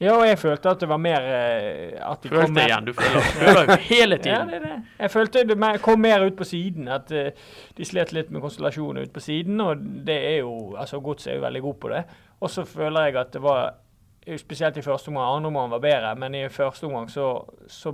Ja, 0.00 0.12
og 0.18 0.26
jeg 0.28 0.38
følte 0.38 0.68
at 0.68 0.80
det 0.82 0.88
var 0.90 0.98
mer 1.00 1.20
eh, 1.24 2.10
at 2.10 2.22
de 2.22 2.28
Følte 2.28 2.52
mer- 2.52 2.66
igjen, 2.68 2.84
du 2.84 2.92
føler, 2.98 3.62
jo 3.70 3.76
hele 3.88 4.16
Ja, 4.18 4.22
tiden. 4.22 4.48
det 4.48 4.54
er 4.58 4.64
det. 4.66 4.82
Jeg 4.98 5.10
følte 5.10 5.44
det 5.48 5.56
mer- 5.58 5.78
kom 5.78 6.00
mer 6.00 6.24
ut 6.26 6.36
på 6.36 6.44
siden. 6.44 6.88
At 6.88 7.12
eh, 7.12 7.30
de 7.76 7.84
slet 7.84 8.12
litt 8.12 8.30
med 8.30 8.40
konstellasjoner 8.44 9.02
ut 9.06 9.12
på 9.14 9.20
siden. 9.24 9.60
Og 9.60 9.76
det 10.06 10.16
er 10.34 10.36
jo 10.42 10.76
altså 10.76 11.00
Godset 11.00 11.32
er 11.32 11.36
jo 11.38 11.46
veldig 11.46 11.62
god 11.62 11.74
på 11.80 11.88
det. 11.88 12.02
Og 12.40 12.50
så 12.50 12.64
føler 12.64 13.04
jeg 13.08 13.16
at 13.16 13.32
det 13.32 13.42
var 13.42 13.74
Spesielt 14.36 14.76
i 14.76 14.82
første 14.82 15.08
omgang. 15.08 15.36
Andre 15.36 15.46
omgang 15.48 15.70
var 15.70 15.78
bedre, 15.78 16.14
men 16.18 16.34
i 16.34 16.48
første 16.48 16.84
omgang 16.84 17.06
så, 17.10 17.28
så 17.70 17.92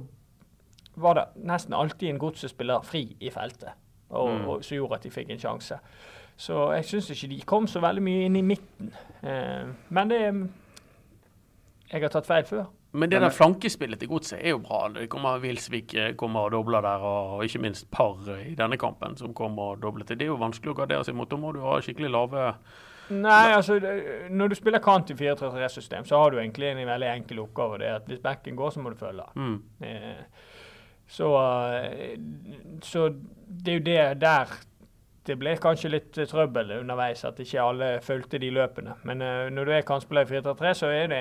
var 0.96 1.14
det 1.18 1.24
nesten 1.44 1.74
alltid 1.76 2.08
en 2.08 2.18
Godset-spiller 2.18 2.80
fri 2.88 3.16
i 3.20 3.30
feltet. 3.30 3.68
Og, 4.10 4.30
Mm. 4.30 4.48
og, 4.48 4.64
som 4.64 4.76
gjorde 4.76 4.94
at 4.94 5.02
de 5.04 5.10
fikk 5.10 5.30
en 5.30 5.38
sjanse. 5.38 5.76
Så 6.36 6.72
jeg 6.72 6.84
syns 6.88 7.10
ikke 7.10 7.28
de 7.34 7.40
kom 7.46 7.66
så 7.68 7.80
veldig 7.84 8.02
mye 8.02 8.24
inn 8.24 8.36
i 8.36 8.42
midten. 8.42 8.94
Eh, 9.22 9.68
men 9.90 10.08
det 10.10 10.22
Jeg 11.92 12.00
har 12.02 12.12
tatt 12.12 12.26
feil 12.26 12.44
før. 12.48 12.64
Men 12.92 13.10
det 13.12 13.20
der 13.20 13.32
flankespillet 13.32 14.00
til 14.00 14.08
Godset 14.08 14.38
er 14.40 14.54
jo 14.54 14.58
bra. 14.64 14.86
Det 14.92 15.08
kommer 15.12 15.40
Wilsvik 15.40 15.94
eh, 15.94 16.14
kommer 16.16 16.46
og 16.48 16.52
dobler 16.52 16.84
der, 16.84 17.04
og 17.04 17.44
ikke 17.44 17.60
minst 17.60 17.90
Par 17.92 18.16
i 18.38 18.54
denne 18.56 18.76
kampen 18.80 19.16
som 19.16 19.34
kommer 19.36 19.74
og 19.74 19.82
dobler 19.82 20.04
til. 20.08 20.18
Det 20.20 20.26
er 20.26 20.32
jo 20.32 20.40
vanskelig 20.40 20.72
å 20.72 20.78
gardere 20.82 21.04
seg 21.04 21.16
mot. 21.16 21.28
Da 21.30 21.36
må 21.40 21.52
du 21.52 21.60
ha 21.64 21.78
skikkelig 21.84 22.10
lave 22.12 22.48
Nei, 23.12 23.52
altså 23.52 23.76
når 24.30 24.48
du 24.48 24.54
spiller 24.56 24.80
kant 24.80 25.10
i 25.10 25.14
4-3-3-system, 25.18 26.04
så 26.08 26.20
har 26.22 26.30
du 26.32 26.38
egentlig 26.38 26.70
en 26.70 26.86
veldig 26.86 27.08
enkel 27.10 27.42
oppgave. 27.42 27.80
Det 27.82 27.88
er 27.90 27.96
at 27.98 28.06
hvis 28.08 28.22
backen 28.24 28.56
går, 28.56 28.70
så 28.72 28.80
må 28.80 28.92
du 28.92 28.96
følge. 28.96 29.26
mm. 29.34 29.56
Eh, 29.82 30.24
Så, 31.12 31.28
eh, 31.76 32.14
så 32.82 33.08
det 33.10 33.68
er 33.68 33.74
jo 33.74 33.84
det 33.84 34.20
der 34.22 34.54
det 35.26 35.36
ble 35.38 35.52
kanskje 35.62 35.90
litt 35.92 36.18
eh, 36.18 36.26
trøbbel 36.26 36.72
underveis, 36.80 37.20
at 37.28 37.38
ikke 37.42 37.62
alle 37.62 37.90
fulgte 38.02 38.40
de 38.42 38.48
løpene. 38.50 38.96
Men 39.06 39.22
uh, 39.22 39.46
når 39.54 39.68
du 39.68 39.72
er 39.76 39.84
kantspiller 39.86 40.26
i 40.26 40.40
4-3-3, 40.40 40.72
så 40.80 40.90
er 40.90 41.12
det 41.12 41.20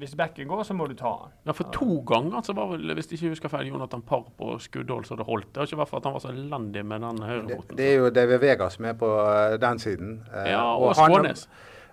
Hvis 0.00 0.14
bekken 0.16 0.48
går, 0.48 0.62
så 0.64 0.76
må 0.78 0.86
du 0.88 0.94
ta 0.96 1.10
han. 1.10 1.34
Ja, 1.44 1.52
for 1.56 1.68
to 1.74 2.00
ganger 2.08 2.44
så 2.46 2.54
var 2.56 2.70
vel, 2.72 2.94
hvis 2.96 3.10
jeg 3.10 3.18
ikke 3.18 3.34
husker 3.34 3.52
feil, 3.52 3.68
Jonathan 3.68 4.02
Parr 4.06 4.30
på 4.38 4.56
skuddhold 4.64 5.04
så 5.04 5.18
det 5.18 5.26
holdt. 5.28 5.50
Det 5.52 5.60
var 5.60 5.68
ikke 5.68 5.80
vært 5.82 5.92
for 5.92 6.00
at 6.00 6.08
han 6.08 6.16
var 6.16 6.24
så 6.24 6.32
elendig 6.32 6.84
med 6.86 7.04
den 7.04 7.20
det, 7.20 7.30
høyrefoten. 7.32 7.80
det 7.80 7.88
er 7.88 7.98
jo 7.98 8.12
David 8.20 8.44
Vega 8.46 8.70
som 8.72 8.88
er 8.88 8.96
på 9.00 9.10
eh, 9.24 9.56
den 9.60 9.82
siden. 9.82 10.14
Ja, 10.32 10.62
og 10.62 10.92
og 10.92 10.96
Skånes. 10.96 11.48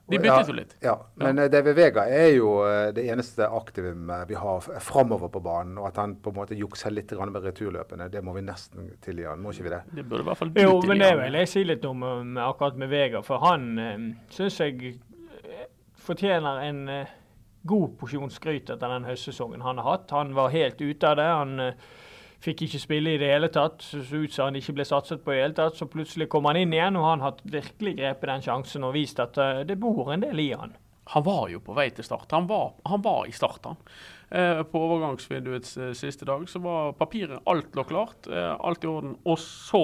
De 0.08 0.20
byttet 0.22 0.50
jo 0.50 0.54
litt. 0.54 0.76
Ja, 0.86 0.94
men 1.18 1.40
ja. 1.42 1.48
David 1.50 1.76
Vega 1.80 2.04
er 2.14 2.28
jo 2.36 2.52
eh, 2.68 2.92
det 2.94 3.08
eneste 3.10 3.48
aktivum 3.50 4.10
eh, 4.14 4.26
vi 4.30 4.38
har 4.38 4.62
framover 4.84 5.32
på 5.34 5.42
banen. 5.42 5.80
Og 5.82 5.88
at 5.90 5.98
han 5.98 6.14
på 6.22 6.30
en 6.30 6.38
måte 6.38 6.58
jukser 6.58 6.94
litt 6.94 7.12
med 7.16 7.42
returløpene, 7.42 8.10
det 8.14 8.22
må 8.22 8.36
vi 8.38 8.46
nesten 8.46 8.92
tilgi 9.02 9.26
han, 9.26 9.42
må 9.42 9.54
ikke 9.56 9.66
vi 9.66 9.74
det? 9.74 9.82
Det 9.98 10.06
burde 10.06 10.22
i 10.22 10.30
hvert 10.30 10.42
fall 10.44 10.54
du 10.54 10.62
Jo, 10.62 10.78
men 10.86 11.02
det 11.02 11.12
vil 11.24 11.40
jeg 11.42 11.50
si 11.50 11.66
litt 11.66 11.86
om 11.90 12.06
eh, 12.06 12.44
akkurat 12.46 12.78
med 12.78 12.94
Vega. 12.94 13.24
For 13.26 13.42
han 13.42 13.68
eh, 13.82 14.08
syns 14.36 14.62
jeg 14.62 14.94
eh, 14.94 15.68
fortjener 16.06 16.62
en 16.68 16.82
eh, 17.00 17.14
god 17.66 17.98
porsjon 17.98 18.30
skryt 18.30 18.70
etter 18.70 18.92
den 18.94 19.10
høstsesongen 19.10 19.66
han 19.66 19.82
har 19.82 19.96
hatt. 19.96 20.14
Han 20.14 20.36
var 20.38 20.54
helt 20.54 20.82
ute 20.82 21.10
av 21.10 21.18
det. 21.18 21.30
Han 21.32 21.60
eh, 21.72 21.88
fikk 22.46 22.66
ikke 22.68 22.80
spille 22.84 23.16
i 23.16 23.20
det 23.22 23.32
hele 23.32 23.50
tatt. 23.54 23.82
Så 23.82 24.00
ut 24.06 24.34
som 24.34 24.50
han 24.50 24.58
ikke 24.60 24.78
ble 24.78 24.86
satset 24.88 25.24
på 25.26 25.34
i 25.34 25.40
det 25.40 25.44
hele 25.48 25.58
tatt. 25.58 25.78
Så 25.80 25.90
plutselig 25.90 26.30
kom 26.32 26.46
han 26.50 26.60
inn 26.62 26.74
igjen, 26.76 26.98
og 27.00 27.08
han 27.10 27.24
har 27.26 27.40
virkelig 27.44 27.98
grepet 28.00 28.30
den 28.32 28.46
sjansen 28.46 28.86
og 28.88 28.94
vist 28.98 29.22
at 29.24 29.38
eh, 29.42 29.64
det 29.68 29.80
bor 29.82 30.12
en 30.14 30.24
del 30.26 30.42
i 30.44 30.52
han. 30.54 30.76
Han 31.14 31.22
var 31.26 31.50
jo 31.54 31.60
på 31.62 31.76
vei 31.78 31.92
til 31.94 32.06
start. 32.08 32.32
Han 32.34 32.48
var, 32.50 32.72
han 32.90 33.04
var 33.06 33.28
i 33.30 33.34
start, 33.36 33.68
han. 33.70 33.82
Eh, 34.34 34.62
på 34.66 34.80
overgangsvinduets 34.88 35.76
eh, 35.78 35.92
siste 35.98 36.26
dag 36.26 36.48
så 36.50 36.62
var 36.64 36.96
papiret 36.98 37.44
Alt 37.50 37.76
lå 37.78 37.84
klart. 37.86 38.26
Eh, 38.26 38.54
alt 38.58 38.86
i 38.86 38.90
orden. 38.90 39.14
Og 39.30 39.38
så 39.42 39.84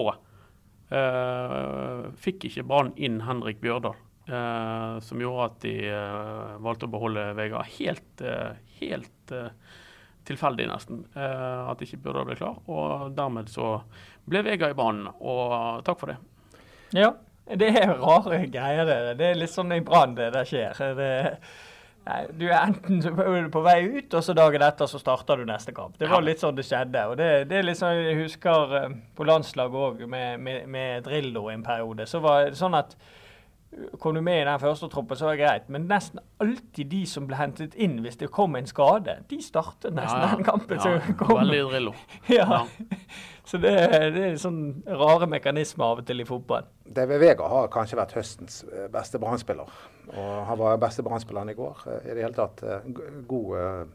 eh, 0.89 2.07
fikk 2.25 2.49
ikke 2.49 2.65
Brann 2.71 2.89
inn 2.97 3.21
Henrik 3.27 3.61
Bjørdal. 3.61 3.99
eh, 4.31 4.97
som 5.05 5.21
gjorde 5.21 5.45
at 5.45 5.61
de 5.65 5.75
valgte 6.65 6.89
å 6.89 6.93
beholde 6.93 7.29
Vegard. 7.37 7.69
Helt, 7.77 8.25
helt 8.81 9.35
tilfeldig, 10.31 10.69
nesten, 10.71 11.03
at 11.15 11.75
at 11.75 11.83
ikke 11.85 12.01
Bjørdal 12.05 12.29
bli 12.31 12.39
klar. 12.39 12.61
Og 12.71 13.11
dermed 13.17 13.51
så 13.51 13.75
ble 14.29 14.43
Vegard 14.47 14.75
i 14.75 14.79
banen, 14.79 15.11
og 15.19 15.83
takk 15.87 15.99
for 16.01 16.13
det. 16.13 16.17
Ja. 16.97 17.13
Det 17.51 17.67
er 17.67 17.89
rare 17.99 18.45
greier. 18.47 18.85
Det, 18.87 19.17
det 19.19 19.27
er 19.31 19.39
litt 19.39 19.51
sånn 19.51 19.73
i 19.75 19.81
Brann 19.83 20.15
det 20.15 20.29
der 20.35 20.47
skjer. 20.47 20.77
Det, 20.95 21.07
nei, 22.07 22.19
du 22.37 22.45
er 22.47 22.67
enten 22.69 23.49
på 23.51 23.63
vei 23.65 23.79
ut, 23.97 24.13
og 24.13 24.23
så 24.23 24.35
dagen 24.37 24.63
etter 24.63 24.87
så 24.87 25.01
starter 25.01 25.41
du 25.41 25.49
neste 25.49 25.73
kamp. 25.75 25.97
Det 25.99 26.09
var 26.11 26.23
litt 26.23 26.43
sånn 26.43 26.55
det 26.55 26.67
skjedde. 26.67 27.05
og 27.11 27.17
Det, 27.19 27.31
det 27.49 27.59
er 27.59 27.67
litt 27.67 27.79
sånn 27.81 27.97
jeg 27.97 28.19
husker 28.21 28.77
eh, 28.79 28.93
på 29.17 29.27
landslaget 29.27 29.87
òg, 29.87 30.05
med, 30.11 30.39
med, 30.43 30.69
med 30.71 31.03
Drillo 31.07 31.49
en 31.51 31.65
periode. 31.65 32.07
Så 32.07 32.23
var 32.23 32.51
det 32.51 32.59
sånn 32.61 32.77
at 32.77 32.95
Kom 34.03 34.15
du 34.17 34.19
med 34.21 34.41
i 34.41 34.45
den 34.45 34.59
første 34.59 34.87
troppen, 34.91 35.15
så 35.15 35.29
var 35.29 35.37
det 35.37 35.45
greit. 35.45 35.69
Men 35.71 35.85
nesten 35.87 36.19
alltid 36.43 36.89
de 36.91 37.05
som 37.07 37.23
ble 37.29 37.37
hentet 37.39 37.75
inn 37.79 38.01
hvis 38.03 38.17
det 38.19 38.27
kom 38.35 38.57
en 38.59 38.67
skade, 38.67 39.13
de 39.29 39.37
startet 39.43 39.95
nesten 39.95 40.19
Ja, 40.19 40.25
ja. 40.27 40.35
den 40.35 40.43
kampen 40.47 40.75
Ja, 40.81 40.83
som 40.99 41.15
kom. 41.21 41.37
Veldig 41.39 41.61
Drillo. 41.69 41.93
Ja. 42.29 42.47
Ja. 42.51 42.61
Så 43.47 43.57
det, 43.57 43.71
det 44.15 44.25
er 44.27 44.35
sånn 44.39 44.59
rare 44.85 45.25
mekanismer 45.27 45.87
av 45.87 46.01
og 46.03 46.05
til 46.07 46.21
i 46.21 46.27
fotball. 46.27 46.67
David 46.85 47.23
Vega 47.23 47.47
har 47.49 47.71
kanskje 47.73 47.97
vært 47.99 48.13
høstens 48.19 48.59
eh, 48.69 48.85
beste 48.93 49.19
Brann-spiller. 49.19 49.71
Og 50.11 50.29
han 50.47 50.59
var 50.59 50.77
beste 50.83 51.03
Brann-spilleren 51.03 51.49
i 51.51 51.57
går. 51.57 51.81
Eh, 51.87 52.11
I 52.11 52.15
det 52.19 52.27
hele 52.27 52.37
tatt 52.37 52.61
eh, 52.67 52.85
god, 53.27 53.87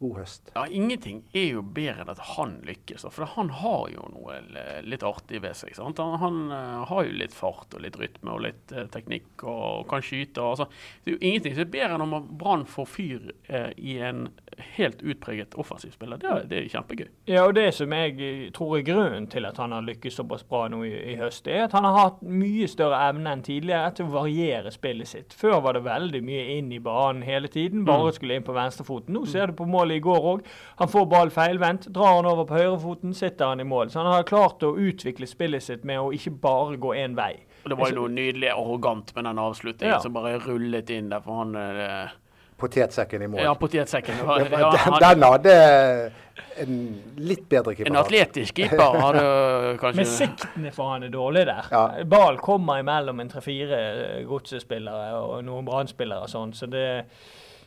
god 0.00 0.16
høst. 0.20 0.50
Ja, 0.54 0.66
Ingenting 0.66 1.22
er 1.32 1.46
jo 1.56 1.62
bedre 1.62 2.04
enn 2.04 2.12
at 2.12 2.22
han 2.34 2.56
lykkes. 2.66 3.06
For 3.14 3.28
han 3.36 3.52
har 3.62 3.86
jo 3.92 4.08
noe 4.14 4.40
litt 4.86 5.04
artig 5.06 5.42
ved 5.44 5.56
seg. 5.58 5.74
Sant? 5.78 6.00
Han, 6.02 6.18
han 6.22 6.40
eh, 6.54 6.82
har 6.90 7.06
jo 7.06 7.16
litt 7.22 7.36
fart 7.36 7.76
og 7.76 7.84
litt 7.84 7.98
rytme 8.00 8.34
og 8.34 8.44
litt 8.46 8.74
eh, 8.74 8.88
teknikk 8.92 9.46
og 9.46 9.86
kan 9.90 10.04
skyte. 10.04 10.42
og 10.42 10.56
Altså, 10.56 10.68
det 11.04 11.12
er 11.12 11.16
jo 11.16 11.22
ingenting 11.30 11.56
som 11.56 11.66
er 11.66 11.72
bedre 11.76 11.96
enn 11.96 12.06
om 12.06 12.16
Brann 12.38 12.66
får 12.68 12.90
fyr 12.92 13.30
eh, 13.48 13.70
i 13.76 13.98
en 14.04 14.28
helt 14.76 15.02
utpreget 15.02 15.56
offensiv 15.58 15.94
spiller. 15.96 16.20
Det 16.20 16.46
det 16.50 16.58
er 16.58 16.68
kjempegøy. 16.70 17.08
Ja, 17.28 17.44
og 17.46 17.54
det 17.56 17.66
som 17.76 17.92
jeg 17.92 18.16
eh, 18.22 18.44
tror 18.54 18.76
er 18.78 18.84
grunnen 18.86 19.28
til 19.32 19.46
at 19.48 19.58
han 19.60 19.74
har 19.74 19.84
lykkes 19.86 20.18
såpass 20.20 20.44
bra 20.48 20.66
nå 20.72 20.82
i, 20.86 20.92
i 21.12 21.16
høst, 21.20 21.48
er 21.48 21.66
at 21.66 21.76
han 21.76 21.86
har 21.86 21.96
hatt 21.98 22.22
mye 22.22 22.68
større 22.70 23.00
evne 23.10 23.32
enn 23.34 23.44
tidligere 23.46 23.92
til 23.96 24.08
å 24.08 24.14
variere 24.14 24.72
spillet 24.74 25.10
sitt. 25.10 25.36
Før 25.36 25.60
var 25.64 25.76
det 25.76 25.84
veldig 25.86 26.22
mye 26.26 26.44
inn 26.56 26.72
i 26.74 26.82
banen 26.82 27.24
hele 27.26 27.50
tiden, 27.52 27.84
bare 27.88 28.14
skulle 28.16 28.38
inn 28.38 28.46
på 28.46 28.56
venstrefoten. 28.56 29.14
Nå 29.16 29.26
ser 29.30 29.50
du 29.50 29.58
på 29.58 29.68
målet 29.86 29.96
i 30.00 30.00
går 30.04 30.26
òg. 30.32 30.40
Han 30.80 30.88
får 30.88 31.06
ball 31.10 31.30
feilvendt, 31.30 31.86
drar 31.94 32.16
han 32.16 32.26
over 32.26 32.44
på 32.48 32.54
høyrefoten, 32.58 33.14
sitter 33.14 33.46
han 33.52 33.60
i 33.60 33.64
mål. 33.64 33.90
Så 33.90 34.02
han 34.02 34.06
har 34.12 34.22
klart 34.24 34.62
å 34.66 34.74
utvikle 34.76 35.26
spillet 35.30 35.62
sitt 35.62 35.84
med 35.84 35.98
å 36.00 36.12
ikke 36.12 36.34
bare 36.40 36.76
gå 36.76 36.94
én 36.96 37.14
vei. 37.16 37.34
Og 37.64 37.70
Det 37.70 37.78
var 37.78 37.90
jo 37.90 38.00
noe 38.02 38.08
nydelig 38.14 38.50
arrogant 38.52 39.14
med 39.16 39.24
den 39.24 39.38
avslutningen 39.38 39.94
Ja. 39.96 39.98
som 40.00 40.12
bare 40.12 40.38
rullet 40.38 40.90
inn 40.90 41.08
der. 41.10 41.20
For 41.20 41.34
han 41.44 41.54
eh, 41.56 42.08
Potetsekken 42.56 43.22
i 43.22 43.26
mål. 43.28 43.40
Ja, 43.42 43.54
potetsekken. 43.54 44.16
ja, 44.16 44.38
den, 44.48 44.78
han- 44.78 45.00
den 45.02 45.22
hadde 45.22 46.12
en 46.58 47.02
litt 47.18 47.48
bedre 47.48 47.74
keeper. 47.74 47.90
En 47.90 47.96
atletisk 48.00 48.54
keeper 48.56 48.96
hadde 49.00 49.24
Men 49.66 49.78
kanskje 49.78 50.06
siktene 50.06 50.72
for 50.72 50.88
han 50.94 51.02
er 51.04 51.08
dårlig 51.12 51.44
der. 51.46 51.66
Ja. 51.70 52.04
Ball 52.04 52.38
kommer 52.38 52.78
imellom 52.80 53.20
en 53.20 53.28
tre-fire 53.28 54.24
godsespillere 54.28 55.18
og 55.20 55.44
noen 55.44 55.66
brannspillere 55.68 56.22
og 56.24 56.28
sånn, 56.32 56.54
så 56.56 56.66
det 56.70 57.04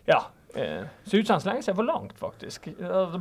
Ja. 0.07 0.23
Eh, 0.55 0.85
ser 1.03 1.21
ut 1.21 1.27
som 1.27 1.37
han 1.37 1.43
slenger 1.43 1.67
seg 1.67 1.77
for 1.77 1.87
langt, 1.87 2.17
faktisk. 2.19 2.69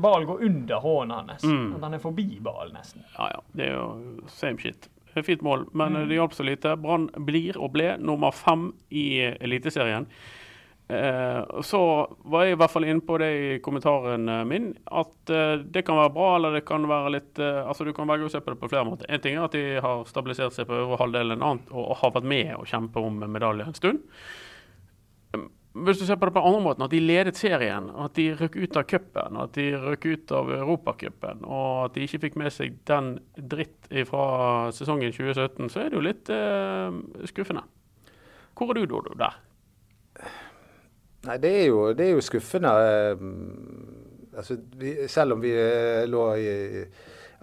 Ballen 0.00 0.28
går 0.28 0.44
under 0.48 0.84
hånden 0.84 1.32
hans. 1.32 1.44
Mm. 1.44 1.76
Han 1.82 1.96
er 1.96 2.02
forbi 2.02 2.28
ballen, 2.40 2.76
nesten. 2.78 3.04
Ja, 3.18 3.30
ja. 3.34 3.42
Det 3.52 3.68
er 3.68 3.76
jo 3.76 4.28
same 4.32 4.60
shit. 4.62 4.90
Fint 5.24 5.42
mål, 5.42 5.66
men 5.72 5.96
mm. 5.96 6.02
det 6.08 6.18
hjalp 6.18 6.34
så 6.36 6.46
lite. 6.46 6.76
Brann 6.80 7.08
blir 7.26 7.58
og 7.58 7.72
ble 7.74 7.96
nummer 7.98 8.34
fem 8.34 8.70
i 8.94 9.08
Eliteserien. 9.40 10.06
Eh, 10.88 11.60
så 11.62 11.80
var 12.24 12.46
jeg 12.46 12.54
i 12.54 12.58
hvert 12.62 12.72
fall 12.72 12.86
inne 12.88 13.04
på 13.04 13.18
det 13.20 13.28
i 13.28 13.48
kommentaren 13.60 14.22
eh, 14.32 14.44
min, 14.48 14.70
at 14.88 15.32
eh, 15.36 15.60
det 15.60 15.82
kan 15.84 15.98
være 16.00 16.14
bra, 16.14 16.28
eller 16.38 16.56
det 16.56 16.62
kan 16.68 16.86
være 16.88 17.12
litt 17.12 17.40
eh, 17.44 17.60
Altså, 17.60 17.84
du 17.84 17.92
kan 17.92 18.08
velge 18.08 18.24
å 18.24 18.32
se 18.32 18.40
på 18.40 18.54
det 18.54 18.60
på 18.62 18.70
flere 18.72 18.86
måter. 18.88 19.10
En 19.12 19.20
ting 19.20 19.36
er 19.36 19.44
at 19.44 19.56
de 19.56 19.82
har 19.84 20.06
stabilisert 20.08 20.56
seg 20.56 20.68
på 20.70 20.78
øvre 20.78 20.96
halvdel, 21.02 21.34
en 21.34 21.44
annen 21.44 21.74
og 21.76 21.92
har 22.00 22.14
vært 22.16 22.30
med 22.32 22.54
å 22.56 22.64
kjempe 22.68 23.04
om 23.04 23.20
medalje 23.20 23.68
en 23.68 23.76
stund. 23.76 24.00
Hvis 25.86 26.00
du 26.00 26.04
ser 26.08 26.18
på 26.18 26.28
det 26.28 26.34
på 26.34 26.42
andre 26.44 26.62
måten, 26.64 26.84
at 26.86 26.92
de 26.92 27.00
ledet 27.02 27.36
serien, 27.38 27.90
at 28.02 28.14
de 28.18 28.28
røk 28.38 28.56
ut 28.58 28.78
av 28.80 28.86
cupen, 28.90 29.38
at 29.42 29.54
de 29.56 29.66
røk 29.78 30.06
ut 30.08 30.32
av 30.34 30.50
Europacupen, 30.56 31.44
og 31.46 31.84
at 31.84 31.96
de 31.96 32.06
ikke 32.06 32.22
fikk 32.26 32.38
med 32.40 32.54
seg 32.54 32.78
den 32.88 33.12
dritt 33.36 33.90
fra 34.10 34.24
sesongen 34.74 35.12
2017, 35.14 35.68
så 35.72 35.84
er 35.84 35.90
det 35.90 35.98
jo 35.98 36.04
litt 36.06 36.32
eh, 36.34 36.98
skuffende. 37.30 37.64
Hvor 38.58 38.72
er 38.74 38.80
du, 38.80 38.88
Dodo, 38.90 39.14
der? 39.18 39.38
Nei, 41.28 41.36
det 41.42 41.54
er 41.62 41.64
jo, 41.68 41.80
det 41.98 42.08
er 42.08 42.14
jo 42.16 42.24
skuffende. 42.24 42.74
eh, 42.88 43.24
Altså, 44.38 44.54
vi, 44.78 44.92
selv 45.10 45.34
om 45.34 45.40
vi 45.42 45.50
eh, 45.50 46.04
lå 46.06 46.24
i 46.38 46.50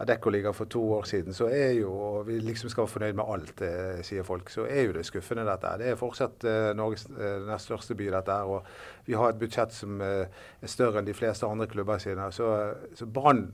Adeccoligaen 0.03 0.53
for 0.53 0.67
to 0.67 0.81
år 0.97 1.05
siden, 1.07 1.33
så 1.33 1.47
er 1.47 1.69
jo 1.77 1.91
og 1.93 2.25
vi 2.27 2.39
liksom 2.43 2.69
skal 2.69 2.83
være 2.83 2.93
fornøyd 2.93 3.15
med 3.15 3.29
alt, 3.31 3.61
eh, 3.63 4.01
sier 4.03 4.27
folk. 4.27 4.49
Så 4.51 4.65
er 4.67 4.89
jo 4.89 4.95
det 4.97 5.05
skuffende, 5.07 5.45
dette. 5.47 5.71
Det 5.79 5.87
er 5.91 5.99
fortsatt 5.99 6.43
eh, 6.43 6.71
Norges 6.75 7.07
eh, 7.15 7.37
nest 7.47 7.69
største 7.69 7.95
by, 7.95 8.09
dette 8.17 8.35
her. 8.35 8.51
Og 8.57 9.07
vi 9.07 9.15
har 9.15 9.31
et 9.31 9.39
budsjett 9.39 9.73
som 9.73 10.01
eh, 10.03 10.27
er 10.61 10.73
større 10.73 10.99
enn 10.99 11.07
de 11.07 11.15
fleste 11.15 11.47
andre 11.47 11.69
klubber 11.71 12.01
sine. 12.03 12.27
Så, 12.35 12.51
så 12.95 13.07
Brann 13.07 13.47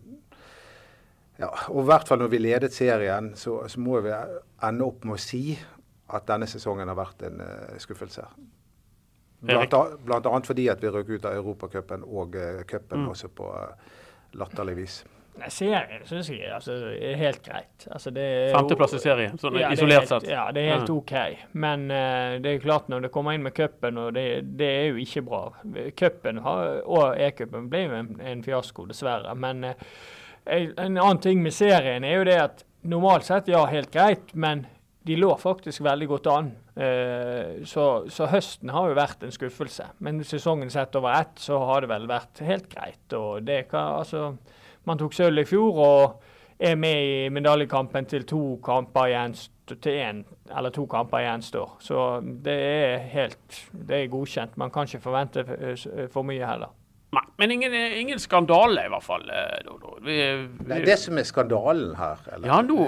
ja, 1.42 1.50
og 1.72 1.84
i 1.84 1.90
hvert 1.90 2.10
fall 2.10 2.22
når 2.22 2.32
vi 2.34 2.42
ledet 2.42 2.74
serien, 2.74 3.32
så, 3.36 3.62
så 3.70 3.82
må 3.82 4.02
vi 4.06 4.12
ende 4.14 4.86
opp 4.86 5.06
med 5.08 5.18
å 5.18 5.22
si 5.22 5.56
at 6.12 6.28
denne 6.28 6.48
sesongen 6.50 6.90
har 6.92 6.98
vært 7.00 7.24
en 7.26 7.42
eh, 7.42 7.78
skuffelse. 7.82 8.26
Blant, 9.42 9.74
blant 10.06 10.28
annet 10.30 10.46
fordi 10.46 10.68
at 10.70 10.84
vi 10.84 10.92
røk 10.94 11.16
ut 11.16 11.26
av 11.26 11.34
Europacupen 11.40 12.04
og 12.06 12.36
uh, 12.38 12.60
cupen 12.70 13.08
også 13.10 13.32
på 13.34 13.48
uh, 13.50 13.96
latterlig 14.38 14.76
vis. 14.84 15.00
Nei, 15.40 15.48
Serien 15.54 16.04
syns 16.06 16.28
jeg 16.30 16.50
altså, 16.52 16.74
er 16.92 17.16
helt 17.18 17.40
greit. 17.46 17.86
Altså, 17.88 18.12
det 18.14 18.26
Femteplass 18.52 18.94
i 18.98 19.00
serien, 19.02 19.38
sånn 19.40 19.56
Ja, 19.58 19.70
er 19.70 19.78
isolert 19.78 20.04
helt- 20.04 20.10
sett. 20.12 20.28
Ja, 20.30 20.44
det 20.54 20.66
er 20.66 20.76
helt. 20.76 20.90
OK. 20.92 21.14
Men 21.54 21.86
uh, 21.90 22.36
det 22.44 22.52
er 22.52 22.64
klart 22.64 22.90
når 22.92 23.08
det 23.08 23.12
kommer 23.16 23.38
inn 23.38 23.46
med 23.46 23.56
cupen, 23.58 23.98
og 23.98 24.12
det, 24.18 24.26
det 24.60 24.68
er 24.68 24.90
jo 24.92 25.00
ikke 25.02 25.24
bra. 25.30 25.44
Cupen 25.98 26.42
og 26.44 27.16
E-cupen 27.16 27.72
ble 27.72 27.86
jo 27.88 27.96
en, 28.02 28.12
en 28.34 28.44
fiasko, 28.46 28.86
dessverre. 28.92 29.34
Men 29.40 29.72
uh, 29.72 29.88
en 30.46 30.76
en 30.76 31.00
annen 31.00 31.24
ting 31.24 31.42
med 31.42 31.56
serien 31.56 32.04
er 32.04 32.20
jo 32.20 32.28
det 32.28 32.38
at 32.42 32.64
normalt 32.84 33.26
sett, 33.26 33.50
ja, 33.54 33.64
helt 33.72 33.92
greit, 33.94 34.36
men 34.36 34.66
de 35.08 35.16
lå 35.18 35.32
faktisk 35.42 35.82
veldig 35.82 36.08
godt 36.12 36.28
an. 36.30 36.52
Uh, 36.76 37.64
så, 37.66 38.06
så 38.12 38.28
høsten 38.30 38.70
har 38.70 38.92
jo 38.92 39.00
vært 39.00 39.24
en 39.26 39.34
skuffelse. 39.34 39.88
Men 40.04 40.22
sesongen 40.28 40.70
sett 40.70 40.96
over 41.00 41.16
ett, 41.24 41.40
så 41.42 41.58
har 41.72 41.82
det 41.82 41.96
vel 41.96 42.10
vært 42.12 42.44
helt 42.46 42.70
greit. 42.70 43.06
Og 43.18 43.46
det 43.48 43.64
kan 43.72 44.02
altså 44.04 44.36
Man 44.86 44.98
tok 44.98 45.14
sølv 45.14 45.44
i 45.44 45.46
fjor 45.46 45.80
og 45.86 46.22
er 46.62 46.76
med 46.78 47.06
i 47.06 47.30
medaljekampen 47.34 48.06
til 48.10 48.26
to 48.30 48.42
kamper 48.66 49.10
igjen 49.10 49.36
til 49.72 49.98
en, 50.02 50.26
eller 50.58 50.74
to 50.74 50.86
kamper 50.90 51.24
igjen 51.24 51.42
står. 51.46 51.78
Så 51.80 52.04
det 52.22 52.58
er 52.58 52.98
helt 53.14 53.62
Det 53.72 54.04
er 54.04 54.12
godkjent. 54.12 54.58
Man 54.58 54.72
kan 54.72 54.90
ikke 54.90 55.04
forvente 55.04 55.46
eh, 55.48 56.10
for 56.12 56.28
mye 56.28 56.46
heller. 56.46 56.74
Nei, 57.12 57.24
men 57.42 57.52
ingen, 57.52 57.74
ingen 57.74 58.20
skandale, 58.24 58.86
i 58.88 58.92
hvert 58.92 59.04
fall. 59.04 59.26
Da, 59.28 59.74
da. 59.82 59.90
Vi, 60.00 60.14
vi, 60.16 60.68
Det 60.70 60.76
er 60.78 60.86
det 60.88 60.96
som 61.02 61.18
er 61.20 61.26
skandalen 61.28 61.90
her. 62.00 62.22
Eller? 62.38 62.48
ja, 62.48 62.60
nå. 62.64 62.86